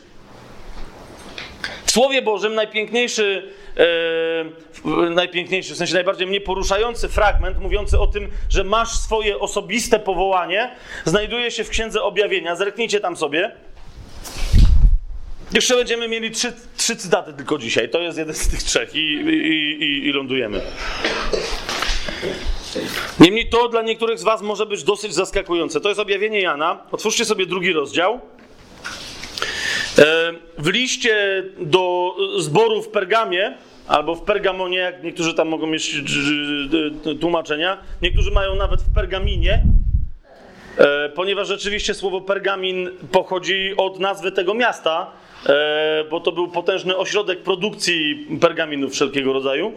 [1.85, 8.31] W Słowie Bożym najpiękniejszy e, najpiękniejszy, w sensie najbardziej mnie poruszający fragment mówiący o tym,
[8.49, 12.55] że masz swoje osobiste powołanie, znajduje się w Księdze Objawienia.
[12.55, 13.51] Zerknijcie tam sobie.
[15.53, 17.89] Jeszcze będziemy mieli trzy, trzy cytaty tylko dzisiaj.
[17.89, 20.61] To jest jeden z tych trzech i, i, i, i lądujemy.
[23.19, 25.81] Niemniej to dla niektórych z Was może być dosyć zaskakujące.
[25.81, 26.83] To jest objawienie Jana.
[26.91, 28.21] Otwórzcie sobie drugi rozdział.
[29.99, 35.95] E, w liście do zboru w Pergamie, albo w Pergamonie, jak niektórzy tam mogą mieć
[37.21, 39.63] tłumaczenia, niektórzy mają nawet w Pergaminie,
[40.77, 45.11] e, ponieważ rzeczywiście słowo Pergamin pochodzi od nazwy tego miasta,
[45.45, 49.73] e, bo to był potężny ośrodek produkcji pergaminów wszelkiego rodzaju.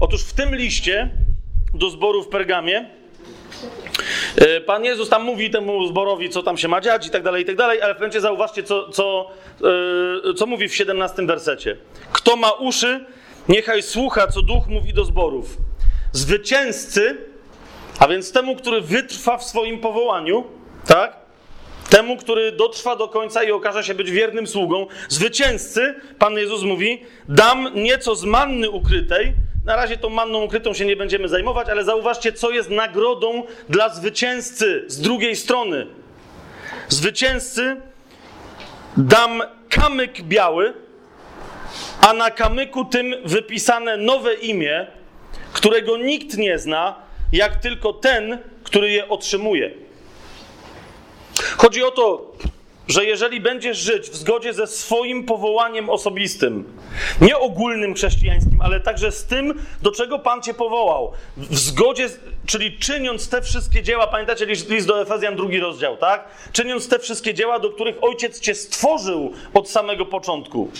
[0.00, 1.10] Otóż w tym liście
[1.74, 3.03] do zboru w Pergamie E,
[4.66, 7.46] Pan Jezus tam mówi temu zborowi, co tam się ma dziać i tak dalej, i
[7.46, 9.30] tak dalej, ale w zauważcie, co, co,
[10.24, 11.76] yy, co mówi w 17 wersecie.
[12.12, 13.04] Kto ma uszy,
[13.48, 15.56] niechaj słucha, co Duch mówi do zborów.
[16.12, 17.16] Zwycięzcy,
[17.98, 20.44] a więc temu, który wytrwa w swoim powołaniu,
[20.86, 21.16] tak?
[21.90, 27.02] Temu, który dotrwa do końca i okaże się być wiernym sługą, zwycięzcy, Pan Jezus mówi,
[27.28, 29.34] dam nieco z manny ukrytej,
[29.64, 33.88] na razie tą manną ukrytą się nie będziemy zajmować, ale zauważcie, co jest nagrodą dla
[33.88, 35.86] zwycięzcy z drugiej strony.
[36.88, 37.76] Zwycięzcy
[38.96, 40.74] dam kamyk biały,
[42.00, 44.86] a na kamyku tym wypisane nowe imię,
[45.52, 46.94] którego nikt nie zna,
[47.32, 49.70] jak tylko ten, który je otrzymuje.
[51.56, 52.32] Chodzi o to,
[52.88, 56.64] że jeżeli będziesz żyć w zgodzie ze swoim powołaniem osobistym,
[57.20, 62.08] nie ogólnym chrześcijańskim, ale także z tym, do czego Pan Cię powołał, w zgodzie,
[62.46, 66.24] czyli czyniąc te wszystkie dzieła, pamiętacie list do Efezjan, drugi rozdział, tak?
[66.52, 70.70] Czyniąc te wszystkie dzieła, do których Ojciec Cię stworzył od samego początku,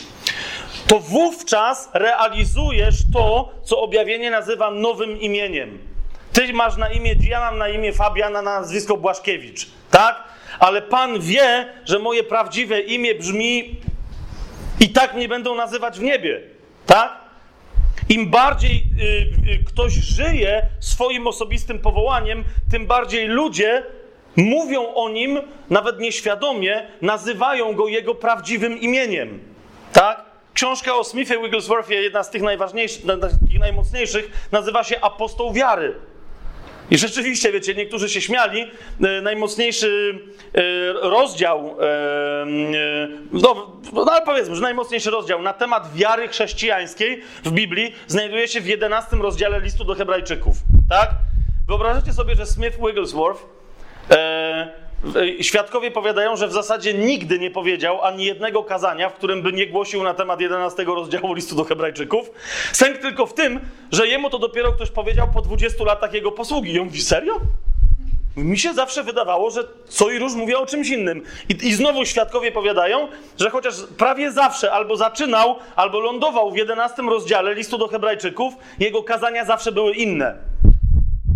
[0.86, 5.93] to wówczas realizujesz to, co objawienie nazywa nowym imieniem.
[6.34, 10.24] Ty masz na imię, ja mam na imię Fabiana, na nazwisko Błaszkiewicz, tak?
[10.58, 13.80] ale Pan wie, że moje prawdziwe imię brzmi
[14.80, 16.40] i tak mnie będą nazywać w niebie.
[16.86, 17.12] Tak?
[18.08, 23.82] Im bardziej y, y, ktoś żyje swoim osobistym powołaniem, tym bardziej ludzie
[24.36, 29.40] mówią o nim, nawet nieświadomie, nazywają go jego prawdziwym imieniem.
[29.92, 30.24] Tak?
[30.54, 33.04] Książka o Smithie Wigglesworthie, jedna z tych najważniejszych,
[33.60, 35.94] najmocniejszych, nazywa się Apostoł Wiary.
[36.90, 38.70] I rzeczywiście, wiecie, niektórzy się śmiali.
[39.02, 40.18] E, najmocniejszy
[40.54, 40.60] e,
[40.92, 42.46] rozdział, e,
[43.32, 48.60] no, no ale powiedzmy, że najmocniejszy rozdział na temat wiary chrześcijańskiej w Biblii znajduje się
[48.60, 50.56] w 11 rozdziale listu do Hebrajczyków.
[50.88, 51.10] Tak?
[51.66, 53.46] Wyobrażacie sobie, że Smith Wigglesworth
[55.40, 59.66] Świadkowie powiadają, że w zasadzie nigdy nie powiedział ani jednego kazania, w którym by nie
[59.66, 62.30] głosił na temat 11 rozdziału listu do Hebrajczyków.
[62.72, 63.60] Sęk tylko w tym,
[63.92, 66.72] że jemu to dopiero ktoś powiedział po 20 latach jego posługi.
[66.72, 67.40] I on mówi, serio?
[68.36, 71.22] Mi się zawsze wydawało, że co i róż mówię o czymś innym.
[71.48, 73.08] I, I znowu świadkowie powiadają,
[73.40, 79.02] że chociaż prawie zawsze albo zaczynał, albo lądował w 11 rozdziale listu do Hebrajczyków, jego
[79.02, 80.34] kazania zawsze były inne.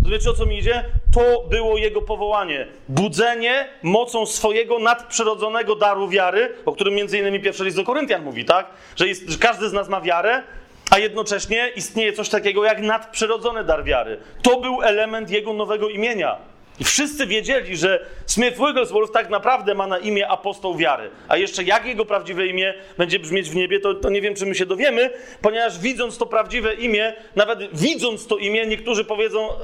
[0.09, 0.85] Wiecie o co mi idzie?
[1.13, 2.67] To było jego powołanie.
[2.89, 8.45] Budzenie mocą swojego nadprzyrodzonego daru wiary, o którym między innymi pierwszy list do Koryntian mówi,
[8.45, 8.65] tak?
[8.95, 10.43] Że, jest, że każdy z nas ma wiarę,
[10.89, 14.19] a jednocześnie istnieje coś takiego jak nadprzyrodzony dar wiary.
[14.41, 16.37] To był element jego nowego imienia.
[16.79, 21.09] I wszyscy wiedzieli, że Smith Wigglesworth tak naprawdę ma na imię apostoł wiary.
[21.27, 24.45] A jeszcze jak jego prawdziwe imię będzie brzmieć w niebie, to, to nie wiem, czy
[24.45, 25.09] my się dowiemy,
[25.41, 29.55] ponieważ widząc to prawdziwe imię, nawet widząc to imię, niektórzy powiedzą, eee,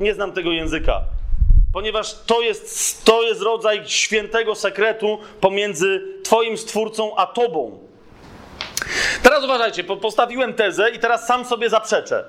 [0.00, 1.00] nie znam tego języka.
[1.72, 7.78] Ponieważ to jest, to jest rodzaj świętego sekretu pomiędzy Twoim stwórcą a Tobą.
[9.22, 12.24] Teraz uważajcie, postawiłem tezę i teraz sam sobie zaprzeczę.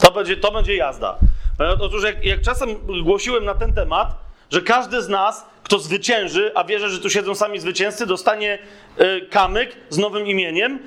[0.00, 1.18] To będzie, to będzie jazda.
[1.58, 2.68] Otóż jak, jak czasem
[3.02, 4.08] głosiłem na ten temat,
[4.50, 8.58] że każdy z nas, kto zwycięży, a wierzę, że tu siedzą sami zwycięzcy, dostanie
[9.00, 10.78] y, kamyk z nowym imieniem.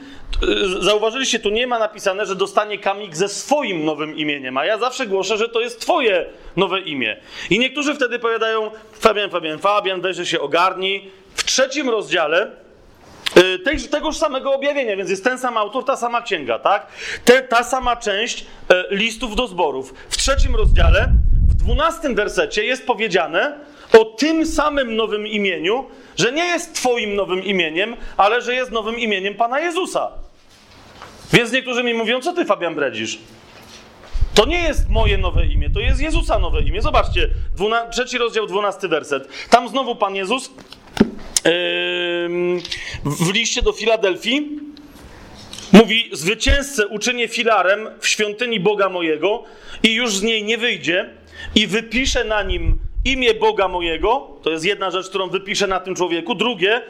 [0.44, 4.78] Y, zauważyliście, tu nie ma napisane, że dostanie kamyk ze swoim nowym imieniem, a ja
[4.78, 7.18] zawsze głoszę, że to jest twoje nowe imię.
[7.50, 11.12] I niektórzy wtedy powiadają, Fabian, Fabian, Fabian, weźże się ogarnij.
[11.36, 12.52] W trzecim rozdziale
[13.66, 16.88] tej, tegoż samego objawienia, więc jest ten sam autor, ta sama księga, tak?
[17.26, 19.94] Te, ta sama część e, listów do zborów.
[20.10, 21.10] W trzecim rozdziale,
[21.50, 23.60] w dwunastym wersecie jest powiedziane
[24.00, 25.86] o tym samym nowym imieniu,
[26.18, 30.12] że nie jest Twoim nowym imieniem, ale że jest nowym imieniem Pana Jezusa.
[31.34, 33.20] Więc niektórzy mi mówią, co Ty, Fabian, bredzisz?
[34.34, 36.82] To nie jest moje nowe imię, to jest Jezusa nowe imię.
[36.82, 37.30] Zobaczcie,
[37.92, 39.28] trzeci rozdział, dwunasty werset.
[39.50, 40.52] Tam znowu Pan Jezus
[43.06, 44.60] w liście do Filadelfii
[45.74, 49.44] mówi: Zwycięzcę uczynię filarem w świątyni Boga mojego
[49.84, 51.10] i już z niej nie wyjdzie,
[51.56, 54.28] i wypiszę na nim imię Boga mojego.
[54.42, 56.36] To jest jedna rzecz, którą wypiszę na tym człowieku.
[56.36, 56.82] Drugie,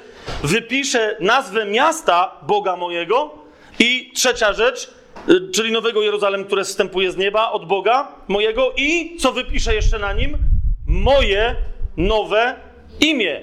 [0.43, 3.34] wypiszę nazwę miasta Boga mojego.
[3.80, 4.91] I trzecia rzecz,
[5.30, 8.74] y, czyli Nowego Jeruzalem, które wstępuje z nieba od Boga mojego.
[8.78, 10.38] I co wypiszę jeszcze na nim?
[10.88, 11.56] Moje
[11.97, 12.56] nowe
[13.00, 13.41] imię.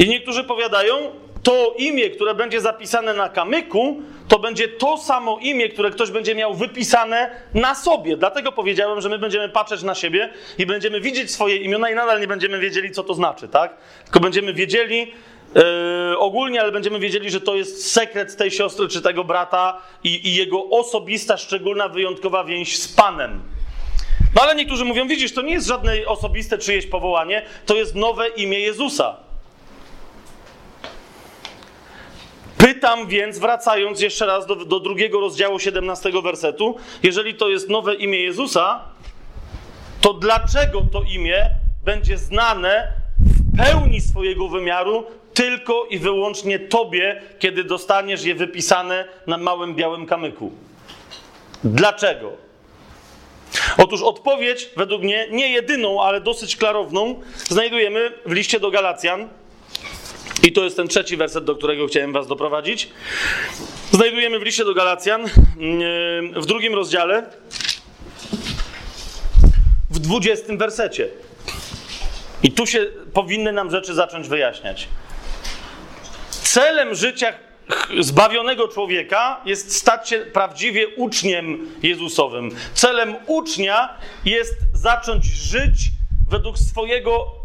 [0.00, 0.94] I niektórzy powiadają,
[1.42, 6.34] to imię, które będzie zapisane na kamyku, to będzie to samo imię, które ktoś będzie
[6.34, 8.16] miał wypisane na sobie.
[8.16, 12.20] Dlatego powiedziałem, że my będziemy patrzeć na siebie i będziemy widzieć swoje imiona i nadal
[12.20, 13.76] nie będziemy wiedzieli, co to znaczy, tak?
[14.04, 15.12] Tylko będziemy wiedzieli
[15.54, 20.28] yy, ogólnie, ale będziemy wiedzieli, że to jest sekret tej siostry czy tego brata i,
[20.28, 23.42] i jego osobista, szczególna, wyjątkowa więź z Panem.
[24.36, 28.28] No ale niektórzy mówią, widzisz, to nie jest żadne osobiste czyjeś powołanie, to jest nowe
[28.28, 29.29] imię Jezusa.
[32.60, 37.94] Pytam więc, wracając jeszcze raz do, do drugiego rozdziału 17 wersetu, jeżeli to jest nowe
[37.94, 38.84] imię Jezusa,
[40.00, 41.50] to dlaczego to imię
[41.84, 45.04] będzie znane w pełni swojego wymiaru
[45.34, 50.52] tylko i wyłącznie Tobie, kiedy dostaniesz je wypisane na małym białym kamyku?
[51.64, 52.32] Dlaczego?
[53.78, 59.28] Otóż odpowiedź, według mnie, nie jedyną, ale dosyć klarowną, znajdujemy w liście do Galacjan,
[60.42, 62.88] i to jest ten trzeci werset, do którego chciałem was doprowadzić.
[63.92, 65.26] znajdujemy w liście do Galacjan
[66.36, 67.26] w drugim rozdziale,
[69.90, 71.08] w dwudziestym wersecie.
[72.42, 74.88] I tu się powinny nam rzeczy zacząć wyjaśniać.
[76.30, 77.32] Celem życia
[78.00, 82.50] zbawionego człowieka jest stać się prawdziwie uczniem Jezusowym.
[82.74, 83.88] Celem ucznia
[84.24, 85.90] jest zacząć żyć
[86.30, 87.39] według swojego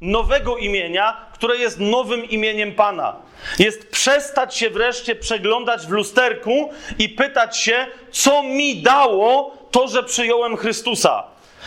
[0.00, 3.16] nowego imienia, które jest nowym imieniem Pana.
[3.58, 10.02] Jest przestać się wreszcie przeglądać w lusterku i pytać się, co mi dało to, że
[10.02, 11.24] przyjąłem Chrystusa.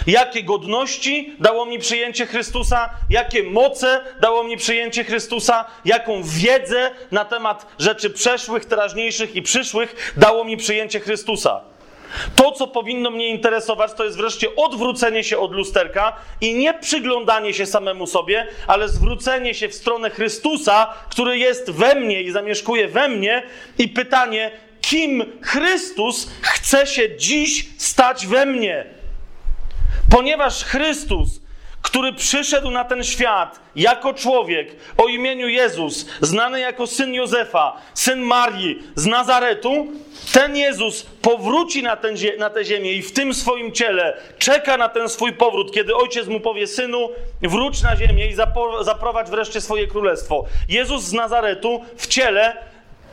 [0.07, 7.25] Jakie godności dało mi przyjęcie Chrystusa, jakie moce dało mi przyjęcie Chrystusa, jaką wiedzę na
[7.25, 11.72] temat rzeczy przeszłych, teraźniejszych i przyszłych dało mi przyjęcie Chrystusa.
[12.35, 17.53] To, co powinno mnie interesować, to jest wreszcie odwrócenie się od lusterka i nie przyglądanie
[17.53, 22.87] się samemu sobie, ale zwrócenie się w stronę Chrystusa, który jest we mnie i zamieszkuje
[22.87, 23.43] we mnie,
[23.77, 24.51] i pytanie,
[24.81, 28.85] kim Chrystus chce się dziś stać we mnie.
[30.11, 31.42] Ponieważ Chrystus,
[31.93, 38.19] który przyszedł na ten świat jako człowiek o imieniu Jezus, znany jako syn Józefa, syn
[38.19, 39.87] Marii z Nazaretu,
[40.33, 44.89] ten Jezus powróci na, ten, na tę ziemię i w tym swoim ciele czeka na
[44.89, 47.09] ten swój powrót, kiedy ojciec mu powie: Synu,
[47.41, 48.35] wróć na ziemię i
[48.81, 50.45] zaprowadź wreszcie swoje królestwo.
[50.69, 52.57] Jezus z Nazaretu w ciele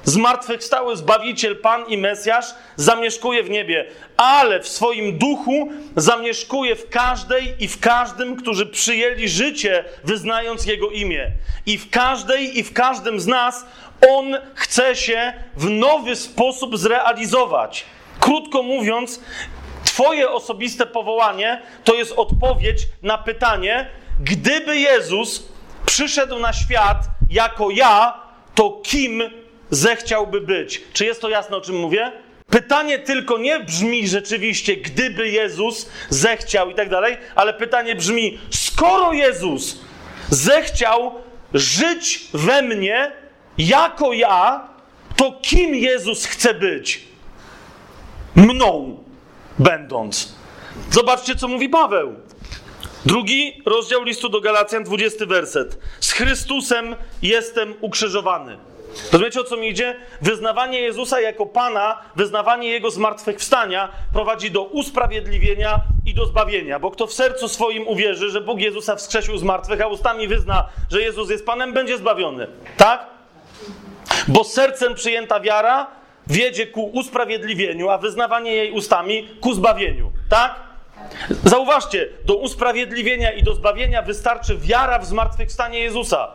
[0.04, 2.46] Zmartwychwstały Zbawiciel, Pan i Mesjasz
[2.76, 3.86] zamieszkuje w niebie,
[4.16, 10.90] ale w swoim duchu zamieszkuje w każdej i w każdym, którzy przyjęli życie, wyznając Jego
[10.90, 11.30] imię.
[11.66, 13.66] I w każdej i w każdym z nas
[14.08, 17.84] On chce się w nowy sposób zrealizować.
[18.20, 19.20] Krótko mówiąc,
[19.84, 23.90] Twoje osobiste powołanie to jest odpowiedź na pytanie,
[24.20, 25.48] gdyby Jezus
[25.86, 26.96] przyszedł na świat
[27.30, 28.20] jako ja,
[28.54, 29.22] to kim
[29.70, 30.82] zechciałby być.
[30.92, 32.12] Czy jest to jasne, o czym mówię?
[32.50, 39.12] Pytanie tylko nie brzmi rzeczywiście, gdyby Jezus zechciał i tak dalej, ale pytanie brzmi, skoro
[39.12, 39.80] Jezus
[40.30, 41.14] zechciał
[41.54, 43.12] żyć we mnie
[43.58, 44.68] jako ja,
[45.16, 47.00] to kim Jezus chce być?
[48.34, 49.04] Mną
[49.58, 50.34] będąc.
[50.90, 52.14] Zobaczcie, co mówi Paweł.
[53.06, 55.78] Drugi rozdział listu do Galacjan, 20 werset.
[56.00, 58.69] Z Chrystusem jestem ukrzyżowany.
[59.12, 59.96] Rozumiecie o co mi idzie?
[60.20, 66.78] Wyznawanie Jezusa jako Pana, wyznawanie Jego zmartwychwstania prowadzi do usprawiedliwienia i do zbawienia.
[66.78, 70.68] Bo kto w sercu swoim uwierzy, że Bóg Jezusa wskrzesił z martwych, a ustami wyzna,
[70.90, 72.46] że Jezus jest Panem, będzie zbawiony.
[72.76, 73.06] Tak?
[74.28, 75.86] Bo sercem przyjęta wiara
[76.26, 80.12] wiedzie ku usprawiedliwieniu, a wyznawanie jej ustami ku zbawieniu.
[80.28, 80.54] Tak?
[81.44, 86.28] Zauważcie, do usprawiedliwienia i do zbawienia wystarczy wiara w zmartwychwstanie Jezusa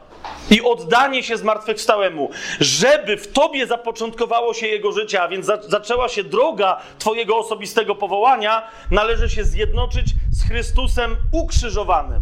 [0.51, 6.09] i oddanie się zmartwychwstałemu, żeby w tobie zapoczątkowało się jego życie, a więc za, zaczęła
[6.09, 12.21] się droga twojego osobistego powołania, należy się zjednoczyć z Chrystusem ukrzyżowanym.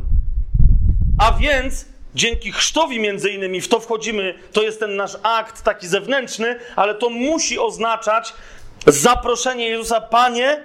[1.19, 1.85] A więc
[2.15, 6.95] dzięki chrztowi między innymi w to wchodzimy, to jest ten nasz akt taki zewnętrzny, ale
[6.95, 8.33] to musi oznaczać
[8.87, 10.63] zaproszenie Jezusa, Panie,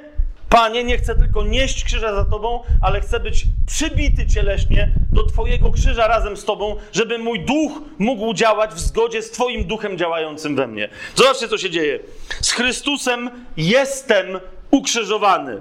[0.48, 5.70] Panie, nie chcę tylko nieść krzyża za Tobą, ale chcę być przybity cieleśnie do Twojego
[5.70, 10.56] krzyża razem z Tobą, żeby mój duch mógł działać w zgodzie z Twoim duchem działającym
[10.56, 10.88] we mnie.
[11.14, 11.98] Zobaczcie, co się dzieje.
[12.40, 14.26] Z Chrystusem jestem
[14.70, 15.60] ukrzyżowany.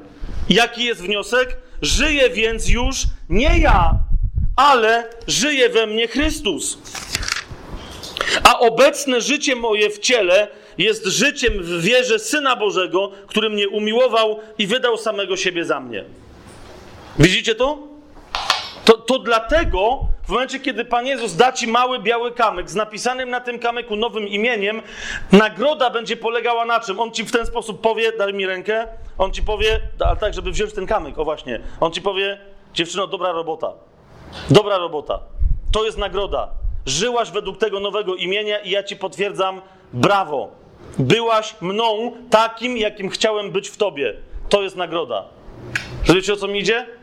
[0.49, 1.57] Jaki jest wniosek?
[1.81, 3.91] Żyję więc już nie ja,
[4.55, 6.77] ale żyje we mnie Chrystus.
[8.43, 10.47] A obecne życie moje w ciele
[10.77, 16.03] jest życiem w wierze Syna Bożego, który mnie umiłował i wydał samego siebie za mnie.
[17.19, 17.86] Widzicie to?
[18.87, 23.29] To, to dlatego w momencie, kiedy Pan Jezus da ci mały biały kamyk z napisanym
[23.29, 24.81] na tym kamyku nowym imieniem,
[25.31, 26.99] nagroda będzie polegała na czym?
[26.99, 30.51] On ci w ten sposób powie, daj mi rękę, on ci powie, ale tak, żeby
[30.51, 32.37] wziąć ten kamyk, o właśnie, on ci powie,
[32.73, 33.73] dziewczyno, dobra robota.
[34.49, 35.19] Dobra robota.
[35.71, 36.49] To jest nagroda.
[36.85, 39.61] Żyłaś według tego nowego imienia i ja ci potwierdzam,
[39.93, 40.51] brawo.
[40.99, 44.13] Byłaś mną takim, jakim chciałem być w tobie.
[44.49, 45.23] To jest nagroda.
[46.05, 46.96] Wiecie o co mi idzie?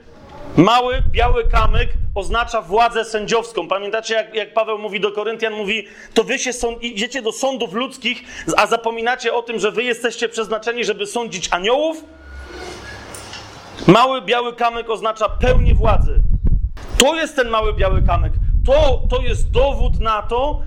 [0.57, 3.69] Mały, biały kamyk oznacza władzę sędziowską.
[3.69, 6.51] Pamiętacie, jak, jak Paweł mówi do Koryntian, mówi, to wy się
[6.81, 8.23] idziecie do sądów ludzkich,
[8.57, 12.05] a zapominacie o tym, że wy jesteście przeznaczeni, żeby sądzić aniołów?
[13.87, 16.21] Mały, biały kamyk oznacza pełnię władzy.
[16.99, 18.33] To jest ten mały, biały kamyk.
[18.67, 20.63] To, to jest dowód na to,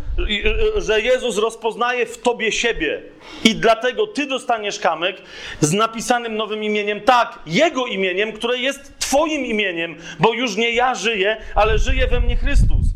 [0.78, 3.02] że Jezus rozpoznaje w tobie siebie.
[3.44, 5.18] I dlatego ty dostaniesz kamyk
[5.60, 10.96] z napisanym nowym imieniem, tak, Jego imieniem, które jest Twoim imieniem, bo już nie ja
[10.96, 12.88] żyję, ale żyje we mnie Chrystus.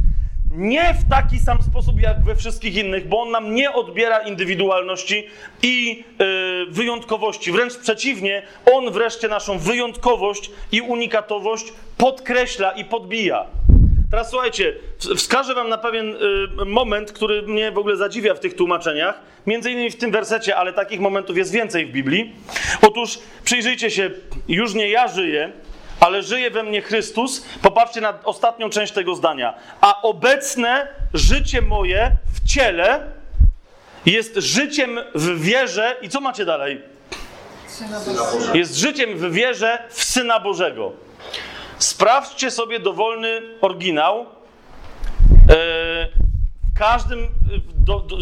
[0.52, 5.28] nie w taki sam sposób jak we wszystkich innych, bo on nam nie odbiera indywidualności
[5.64, 7.52] i yy, wyjątkowości.
[7.52, 8.44] Wręcz przeciwnie,
[8.74, 11.66] on wreszcie naszą wyjątkowość i unikatowość
[11.98, 13.46] podkreśla i podbija.
[14.12, 14.76] Teraz słuchajcie,
[15.18, 16.16] wskażę wam na pewien
[16.62, 20.56] y, moment, który mnie w ogóle zadziwia w tych tłumaczeniach, między innymi w tym wersecie,
[20.56, 22.36] ale takich momentów jest więcej w Biblii.
[22.82, 24.10] Otóż przyjrzyjcie się,
[24.48, 25.52] już nie ja żyję,
[26.00, 27.46] ale żyje we mnie Chrystus.
[27.62, 29.54] Popatrzcie na ostatnią część tego zdania.
[29.82, 33.12] A obecne życie moje w ciele
[34.06, 35.96] jest życiem w wierze.
[36.02, 36.82] I co macie dalej?
[38.54, 40.92] Jest życiem w wierze w Syna Bożego.
[41.84, 44.26] Sprawdźcie sobie dowolny oryginał.
[46.76, 47.28] W każdym,
[47.76, 48.18] do, do,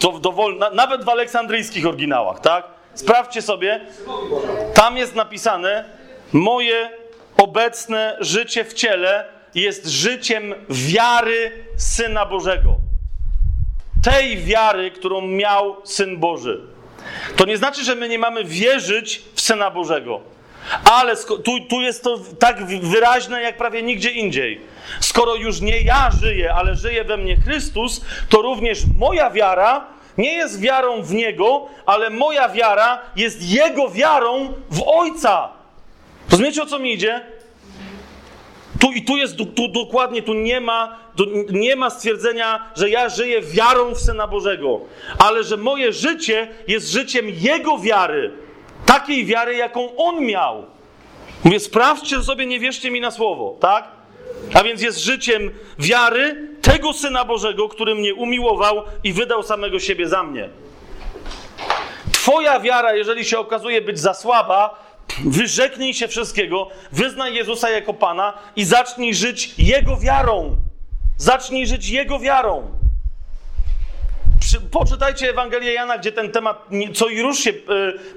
[0.00, 2.64] do, dowol, nawet w aleksandryjskich oryginałach, tak?
[2.94, 3.86] Sprawdźcie sobie.
[4.74, 5.84] Tam jest napisane:
[6.32, 6.90] Moje
[7.36, 12.76] obecne życie w ciele jest życiem wiary Syna Bożego.
[14.04, 16.60] Tej wiary, którą miał Syn Boży.
[17.36, 20.20] To nie znaczy, że my nie mamy wierzyć w Syna Bożego.
[20.84, 24.60] Ale tu, tu jest to tak wyraźne jak prawie nigdzie indziej.
[25.00, 29.86] Skoro już nie ja żyję, ale żyje we mnie Chrystus, to również moja wiara
[30.18, 35.48] nie jest wiarą w Niego, ale moja wiara jest Jego wiarą w Ojca.
[36.30, 37.20] Rozumiecie o co mi idzie?
[38.80, 43.08] Tu i tu jest tu, dokładnie, tu nie ma, tu nie ma stwierdzenia, że ja
[43.08, 44.80] żyję wiarą w Syna Bożego,
[45.18, 48.32] ale że moje życie jest życiem Jego wiary.
[48.86, 50.66] Takiej wiary, jaką On miał.
[51.44, 53.84] Mówię, sprawdźcie sobie, nie wierzcie mi na słowo, tak?
[54.54, 60.08] A więc jest życiem wiary tego Syna Bożego, który mnie umiłował i wydał samego siebie
[60.08, 60.48] za mnie.
[62.12, 64.82] Twoja wiara, jeżeli się okazuje być za słaba,
[65.24, 70.56] Wyrzeknij się wszystkiego, wyznaj Jezusa jako Pana i zacznij żyć Jego wiarą.
[71.16, 72.81] Zacznij żyć Jego wiarą.
[74.70, 77.54] Poczytajcie Ewangelię Jana, gdzie ten temat co i rusz się y,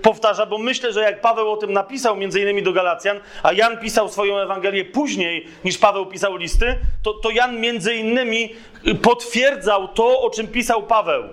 [0.02, 3.78] powtarza, bo myślę, że jak Paweł o tym napisał, między innymi do Galacjan, a Jan
[3.78, 8.56] pisał swoją Ewangelię później niż Paweł pisał listy, to, to Jan między innymi
[9.02, 11.24] potwierdzał to, o czym pisał Paweł.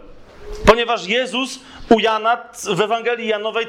[0.66, 2.38] Ponieważ Jezus u Jana
[2.76, 3.66] w Ewangelii Janowej,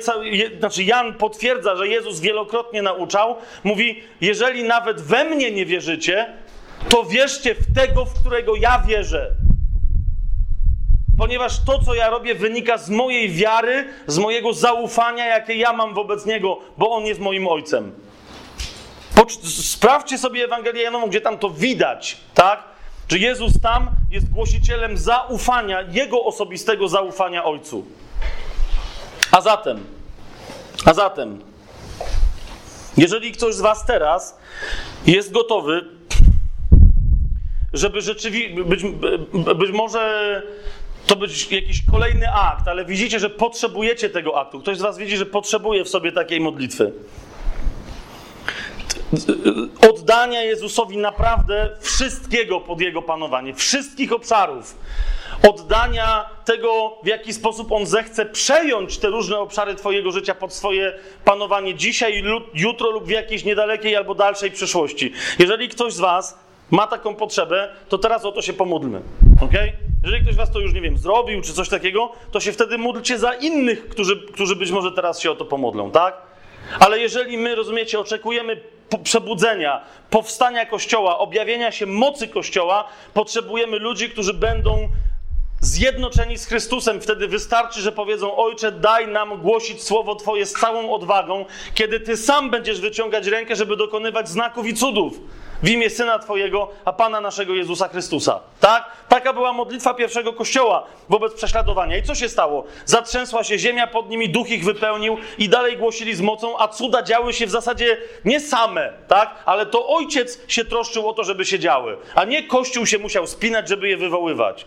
[0.60, 6.34] znaczy Jan potwierdza, że Jezus wielokrotnie nauczał, mówi: Jeżeli nawet we mnie nie wierzycie,
[6.90, 9.32] to wierzcie w tego, w którego ja wierzę.
[11.18, 15.94] Ponieważ to, co ja robię, wynika z mojej wiary, z mojego zaufania, jakie ja mam
[15.94, 17.92] wobec Niego, bo On jest moim Ojcem.
[19.62, 22.64] Sprawdźcie sobie Ewangelię Janową, gdzie tam to widać, tak?
[23.10, 27.86] Że Jezus tam jest głosicielem zaufania, Jego osobistego zaufania Ojcu.
[29.32, 29.84] A zatem,
[30.86, 31.42] a zatem,
[32.98, 34.38] jeżeli ktoś z Was teraz
[35.06, 35.86] jest gotowy,
[37.74, 38.84] żeby rzeczywiście, być,
[39.58, 40.42] być może
[41.08, 44.60] to być jakiś kolejny akt, ale widzicie, że potrzebujecie tego aktu.
[44.60, 46.94] Ktoś z Was widzi, że potrzebuje w sobie takiej modlitwy.
[49.90, 54.76] Oddania Jezusowi naprawdę wszystkiego pod Jego panowanie, wszystkich obszarów
[55.50, 60.94] oddania tego, w jaki sposób On zechce przejąć te różne obszary Twojego życia pod swoje
[61.26, 62.24] panowanie dzisiaj,
[62.54, 65.14] jutro lub w jakiejś niedalekiej albo dalszej przyszłości.
[65.40, 66.40] Jeżeli ktoś z Was
[66.72, 69.02] ma taką potrzebę, to teraz o to się pomódlmy.
[69.42, 69.54] ok?
[70.04, 73.20] Jeżeli ktoś was to już, nie wiem, zrobił czy coś takiego, to się wtedy módlcie
[73.20, 76.18] za innych, którzy, którzy być może teraz się o to pomodlą, tak?
[76.80, 78.62] Ale jeżeli my, rozumiecie, oczekujemy
[79.04, 84.90] przebudzenia, powstania Kościoła, objawienia się mocy Kościoła, potrzebujemy ludzi, którzy będą
[85.62, 87.02] zjednoczeni z Chrystusem.
[87.02, 92.18] Wtedy wystarczy, że powiedzą: Ojcze, daj nam głosić słowo Twoje z całą odwagą, kiedy Ty
[92.18, 95.20] sam będziesz wyciągać rękę, żeby dokonywać znaków i cudów
[95.64, 98.40] w imię Syna Twojego, a Pana naszego Jezusa Chrystusa.
[98.60, 98.92] Tak?
[99.10, 101.98] Taka była modlitwa pierwszego kościoła wobec prześladowania.
[101.98, 102.64] I co się stało?
[102.86, 107.04] Zatrzęsła się ziemia pod nimi, duch ich wypełnił i dalej głosili z mocą, a cuda
[107.04, 109.36] działy się w zasadzie nie same, tak?
[109.46, 113.28] Ale to ojciec się troszczył o to, żeby się działy, a nie kościół się musiał
[113.28, 114.66] spinać, żeby je wywoływać.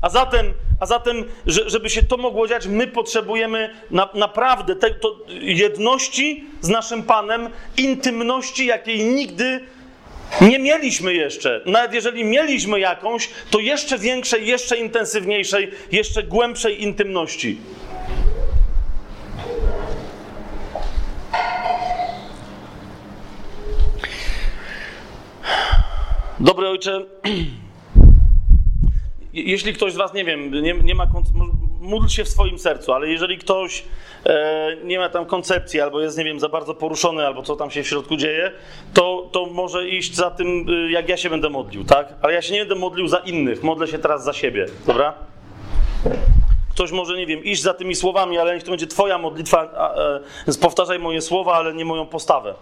[0.00, 4.90] A zatem, a zatem żeby się to mogło dziać, my potrzebujemy na, naprawdę te,
[5.40, 9.81] jedności z naszym Panem, intymności, jakiej nigdy nie
[10.40, 11.60] mieliśmy jeszcze.
[11.66, 17.58] Nawet jeżeli mieliśmy jakąś, to jeszcze większej, jeszcze intensywniejszej, jeszcze głębszej intymności.
[26.40, 27.04] Dobry ojcze,
[29.32, 31.06] jeśli ktoś z Was, nie wiem, nie, nie ma
[31.82, 33.84] módl się w swoim sercu, ale jeżeli ktoś
[34.26, 37.70] e, nie ma tam koncepcji, albo jest, nie wiem, za bardzo poruszony, albo co tam
[37.70, 38.52] się w środku dzieje,
[38.94, 42.14] to, to może iść za tym, y, jak ja się będę modlił, tak?
[42.22, 45.14] Ale ja się nie będę modlił za innych, modlę się teraz za siebie, dobra?
[46.70, 49.94] Ktoś może, nie wiem, iść za tymi słowami, ale niech to będzie Twoja modlitwa, a,
[49.94, 52.54] e, więc powtarzaj moje słowa, ale nie moją postawę.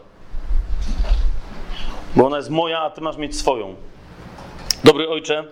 [2.16, 3.74] Bo ona jest moja, a Ty masz mieć swoją.
[4.84, 5.44] Dobry Ojcze,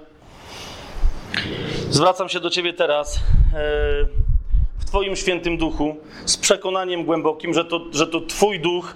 [1.90, 3.20] zwracam się do Ciebie teraz e,
[4.78, 8.94] w Twoim świętym duchu z przekonaniem głębokim, że to, że to Twój duch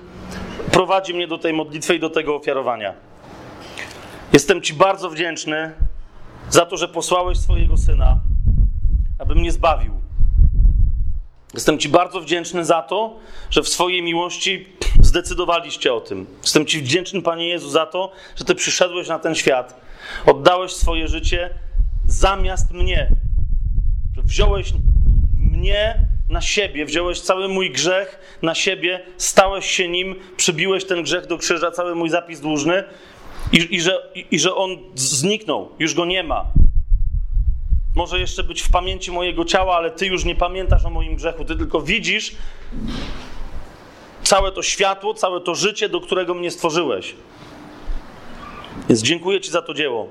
[0.72, 2.94] prowadzi mnie do tej modlitwy i do tego ofiarowania.
[4.32, 5.72] Jestem Ci bardzo wdzięczny
[6.50, 8.18] za to, że posłałeś swojego syna
[9.22, 9.92] aby mnie zbawił.
[11.54, 13.16] Jestem Ci bardzo wdzięczny za to,
[13.50, 14.66] że w swojej miłości
[15.00, 16.26] zdecydowaliście o tym.
[16.42, 19.80] Jestem Ci wdzięczny, Panie Jezu, za to, że Ty przyszedłeś na ten świat.
[20.26, 21.50] Oddałeś swoje życie
[22.12, 23.08] zamiast mnie.
[24.24, 24.72] Wziąłeś
[25.38, 31.26] mnie na siebie, wziąłeś cały mój grzech na siebie, stałeś się nim, przybiłeś ten grzech
[31.26, 32.84] do krzyża, cały mój zapis dłużny
[33.52, 36.46] i, i, że, i, i że on zniknął, już go nie ma.
[37.94, 41.44] Może jeszcze być w pamięci mojego ciała, ale ty już nie pamiętasz o moim grzechu.
[41.44, 42.36] Ty tylko widzisz
[44.22, 47.14] całe to światło, całe to życie, do którego mnie stworzyłeś.
[48.88, 50.08] Więc dziękuję Ci za to dzieło.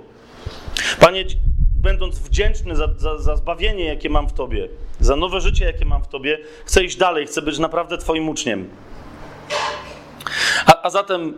[1.00, 1.26] Panie,
[1.82, 4.68] będąc wdzięczny za, za, za, zbawienie, jakie mam w Tobie,
[5.00, 8.70] za nowe życie, jakie mam w Tobie, chcę iść dalej, chcę być naprawdę Twoim uczniem.
[10.66, 11.34] A, a zatem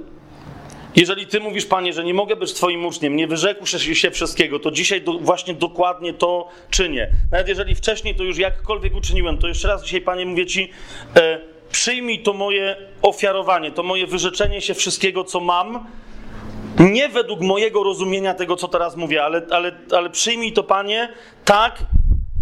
[0.95, 4.71] jeżeli Ty mówisz, Panie, że nie mogę być Twoim uczniem, nie wyrzekł się wszystkiego, to
[4.71, 7.09] dzisiaj do, właśnie dokładnie to czynię.
[7.31, 10.69] Nawet jeżeli wcześniej to już jakkolwiek uczyniłem, to jeszcze raz dzisiaj, Panie, mówię Ci,
[11.15, 11.39] e,
[11.71, 15.85] przyjmij to moje ofiarowanie, to moje wyrzeczenie się wszystkiego, co mam,
[16.79, 21.09] nie według mojego rozumienia tego, co teraz mówię, ale, ale, ale przyjmij to, Panie,
[21.45, 21.85] tak,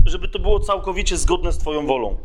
[0.05, 2.17] żeby to było całkowicie zgodne z Twoją wolą.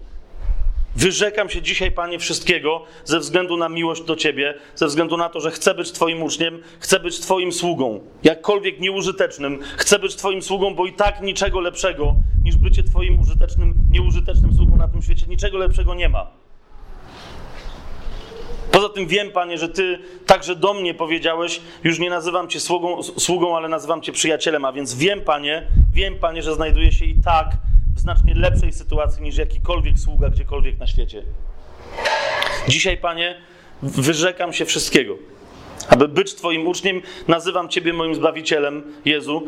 [0.96, 5.40] Wyrzekam się dzisiaj, Panie, wszystkiego ze względu na miłość do Ciebie, ze względu na to,
[5.40, 9.60] że chcę być Twoim uczniem, chcę być Twoim sługą, jakkolwiek nieużytecznym.
[9.76, 14.76] Chcę być Twoim sługą, bo i tak niczego lepszego niż bycie Twoim użytecznym, nieużytecznym sługą
[14.76, 16.45] na tym świecie, niczego lepszego nie ma.
[18.72, 23.02] Poza tym wiem, Panie, że Ty także do mnie powiedziałeś, już nie nazywam Cię sługą,
[23.02, 27.20] sługą ale nazywam Cię przyjacielem, a więc wiem, Panie, wiem, Panie, że znajduję się i
[27.24, 27.46] tak
[27.96, 31.22] w znacznie lepszej sytuacji niż jakikolwiek sługa gdziekolwiek na świecie.
[32.68, 33.36] Dzisiaj, Panie,
[33.82, 35.14] wyrzekam się wszystkiego.
[35.88, 39.46] Aby być Twoim uczniem, nazywam Ciebie moim Zbawicielem, Jezu.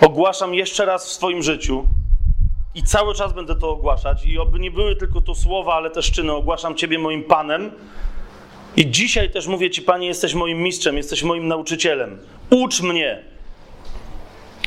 [0.00, 1.84] Ogłaszam jeszcze raz w swoim życiu
[2.74, 4.26] i cały czas będę to ogłaszać.
[4.26, 6.32] I oby nie były tylko to słowa, ale też czyny.
[6.32, 7.70] Ogłaszam Ciebie moim Panem.
[8.78, 12.18] I dzisiaj też mówię Ci, Panie, jesteś moim mistrzem, jesteś moim nauczycielem.
[12.50, 13.22] Ucz mnie,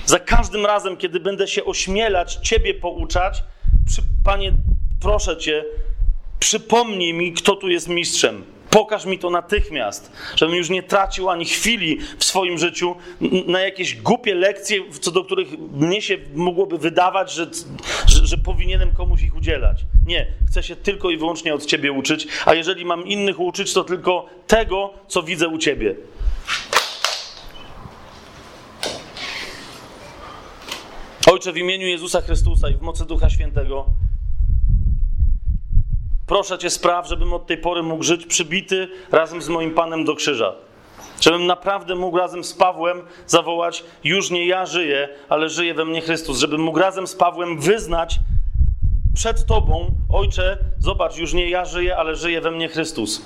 [0.06, 3.44] za każdym razem, kiedy będę się ośmielać Ciebie pouczać,
[3.88, 4.52] przy, Panie,
[5.02, 5.66] proszę Cię,
[6.40, 8.44] przypomnij mi, kto tu jest mistrzem.
[8.72, 12.96] Pokaż mi to natychmiast, żebym już nie tracił ani chwili w swoim życiu
[13.48, 17.48] na jakieś głupie lekcje, co do których mnie się mogłoby wydawać, że,
[18.08, 19.86] że, że, powinienem komuś ich udzielać.
[20.06, 23.84] Nie, chcę się tylko i wyłącznie od Ciebie uczyć, a jeżeli mam innych uczyć, to
[23.84, 25.96] tylko tego, co widzę u Ciebie.
[31.32, 33.86] Ojcze, w imieniu Jezusa Chrystusa i w mocy Ducha Świętego,
[36.32, 40.16] proszę Cię, spraw, żebym od tej pory mógł żyć przybity razem z moim Panem do
[40.16, 40.54] krzyża.
[41.22, 46.02] Żebym naprawdę mógł razem z Pawłem zawołać: Już nie ja żyję, ale żyje we mnie
[46.02, 46.40] Chrystus.
[46.40, 48.20] Żebym mógł razem z Pawłem wyznać
[49.16, 53.22] przed Tobą: Ojcze, zobacz, już nie ja żyję, ale żyje we mnie Chrystus.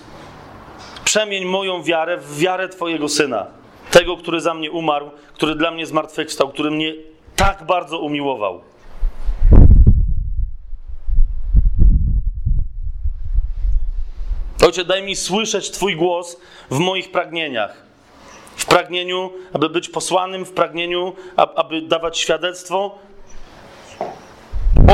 [1.04, 3.46] Przemień moją wiarę w wiarę Twojego syna,
[3.92, 6.94] tego, który za mnie umarł, który dla mnie zmartwychwstał, który mnie
[7.36, 8.62] tak bardzo umiłował.
[14.66, 16.38] Ojcze, daj mi słyszeć Twój głos
[16.72, 17.84] w moich pragnieniach.
[18.56, 23.00] W pragnieniu, aby być posłanym, w pragnieniu, aby dawać świadectwo.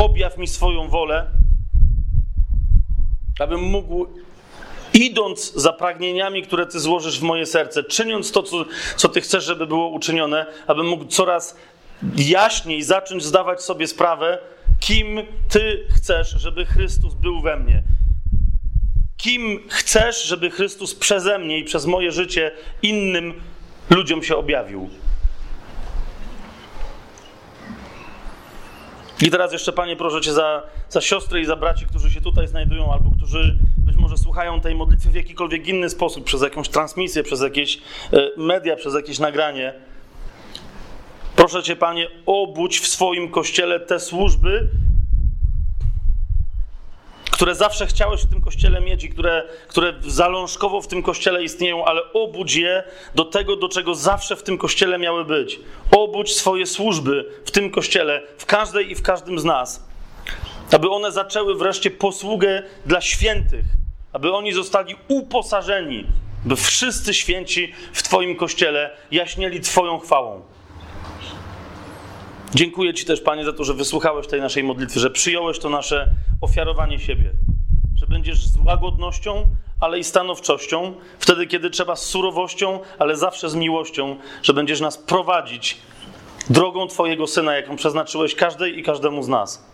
[0.04, 1.26] Objaw mi swoją wolę,
[3.40, 4.06] abym mógł,
[4.94, 8.64] idąc za pragnieniami, które Ty złożysz w moje serce, czyniąc to, co,
[8.96, 11.56] co Ty chcesz, żeby było uczynione, abym mógł coraz
[12.16, 14.38] jaśniej zacząć zdawać sobie sprawę,
[14.80, 17.82] kim Ty chcesz, żeby Chrystus był we mnie.
[19.22, 22.50] Kim chcesz, żeby Chrystus przeze mnie i przez moje życie
[22.82, 23.34] innym
[23.90, 24.90] ludziom się objawił.
[29.20, 32.48] I teraz jeszcze, Panie, proszę Cię za, za siostry i za braci, którzy się tutaj
[32.48, 37.22] znajdują, albo którzy być może słuchają tej modlitwy w jakikolwiek inny sposób, przez jakąś transmisję,
[37.22, 37.78] przez jakieś
[38.12, 39.74] e, media, przez jakieś nagranie.
[41.36, 44.68] Proszę Cię, Panie, obudź w swoim kościele te służby,
[47.42, 51.84] które zawsze chciałeś w tym kościele mieć i które, które zalążkowo w tym kościele istnieją,
[51.84, 55.60] ale obudź je do tego, do czego zawsze w tym kościele miały być.
[55.90, 59.88] Obudź swoje służby w tym kościele, w każdej i w każdym z nas,
[60.72, 63.64] aby one zaczęły wreszcie posługę dla świętych,
[64.12, 66.06] aby oni zostali uposażeni,
[66.44, 70.42] by wszyscy święci w Twoim kościele jaśnieli Twoją chwałą.
[72.54, 76.08] Dziękuję Ci też, Panie, za to, że wysłuchałeś tej naszej modlitwy, że przyjąłeś to nasze
[76.40, 77.32] ofiarowanie siebie,
[77.94, 79.46] że będziesz z łagodnością,
[79.80, 84.98] ale i stanowczością, wtedy, kiedy trzeba z surowością, ale zawsze z miłością, że będziesz nas
[84.98, 85.76] prowadzić
[86.50, 89.66] drogą Twojego Syna, jaką przeznaczyłeś każdej i każdemu z nas.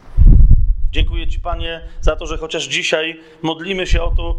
[0.91, 4.39] Dziękuję Ci, Panie, za to, że chociaż dzisiaj modlimy się o to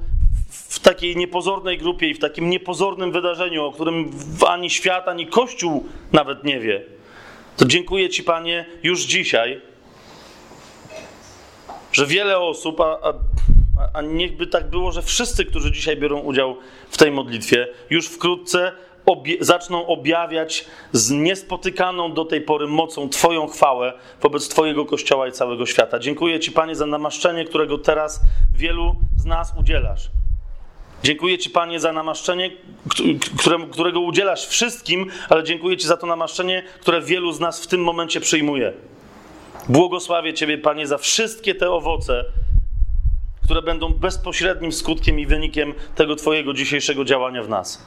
[0.50, 4.12] w takiej niepozornej grupie i w takim niepozornym wydarzeniu, o którym
[4.48, 6.99] ani świat, ani Kościół nawet nie wie
[7.60, 9.62] to dziękuję Ci, Panie, już dzisiaj,
[11.92, 13.14] że wiele osób, a, a,
[13.94, 16.58] a niechby tak było, że wszyscy, którzy dzisiaj biorą udział
[16.90, 18.72] w tej modlitwie, już wkrótce
[19.06, 25.32] obie, zaczną objawiać z niespotykaną do tej pory mocą Twoją chwałę wobec Twojego Kościoła i
[25.32, 26.00] całego świata.
[26.00, 28.22] Dziękuję Ci, Panie, za namaszczenie, którego teraz
[28.56, 30.10] wielu z nas udzielasz.
[31.04, 32.52] Dziękuję Ci, Panie, za namaszczenie,
[33.72, 37.84] którego udzielasz wszystkim, ale dziękuję Ci za to namaszczenie, które wielu z nas w tym
[37.84, 38.74] momencie przyjmuje.
[39.70, 42.26] Błogosławię Ciebie, Panie, za wszystkie te owoce,
[43.44, 47.86] które będą bezpośrednim skutkiem i wynikiem tego Twojego dzisiejszego działania w nas.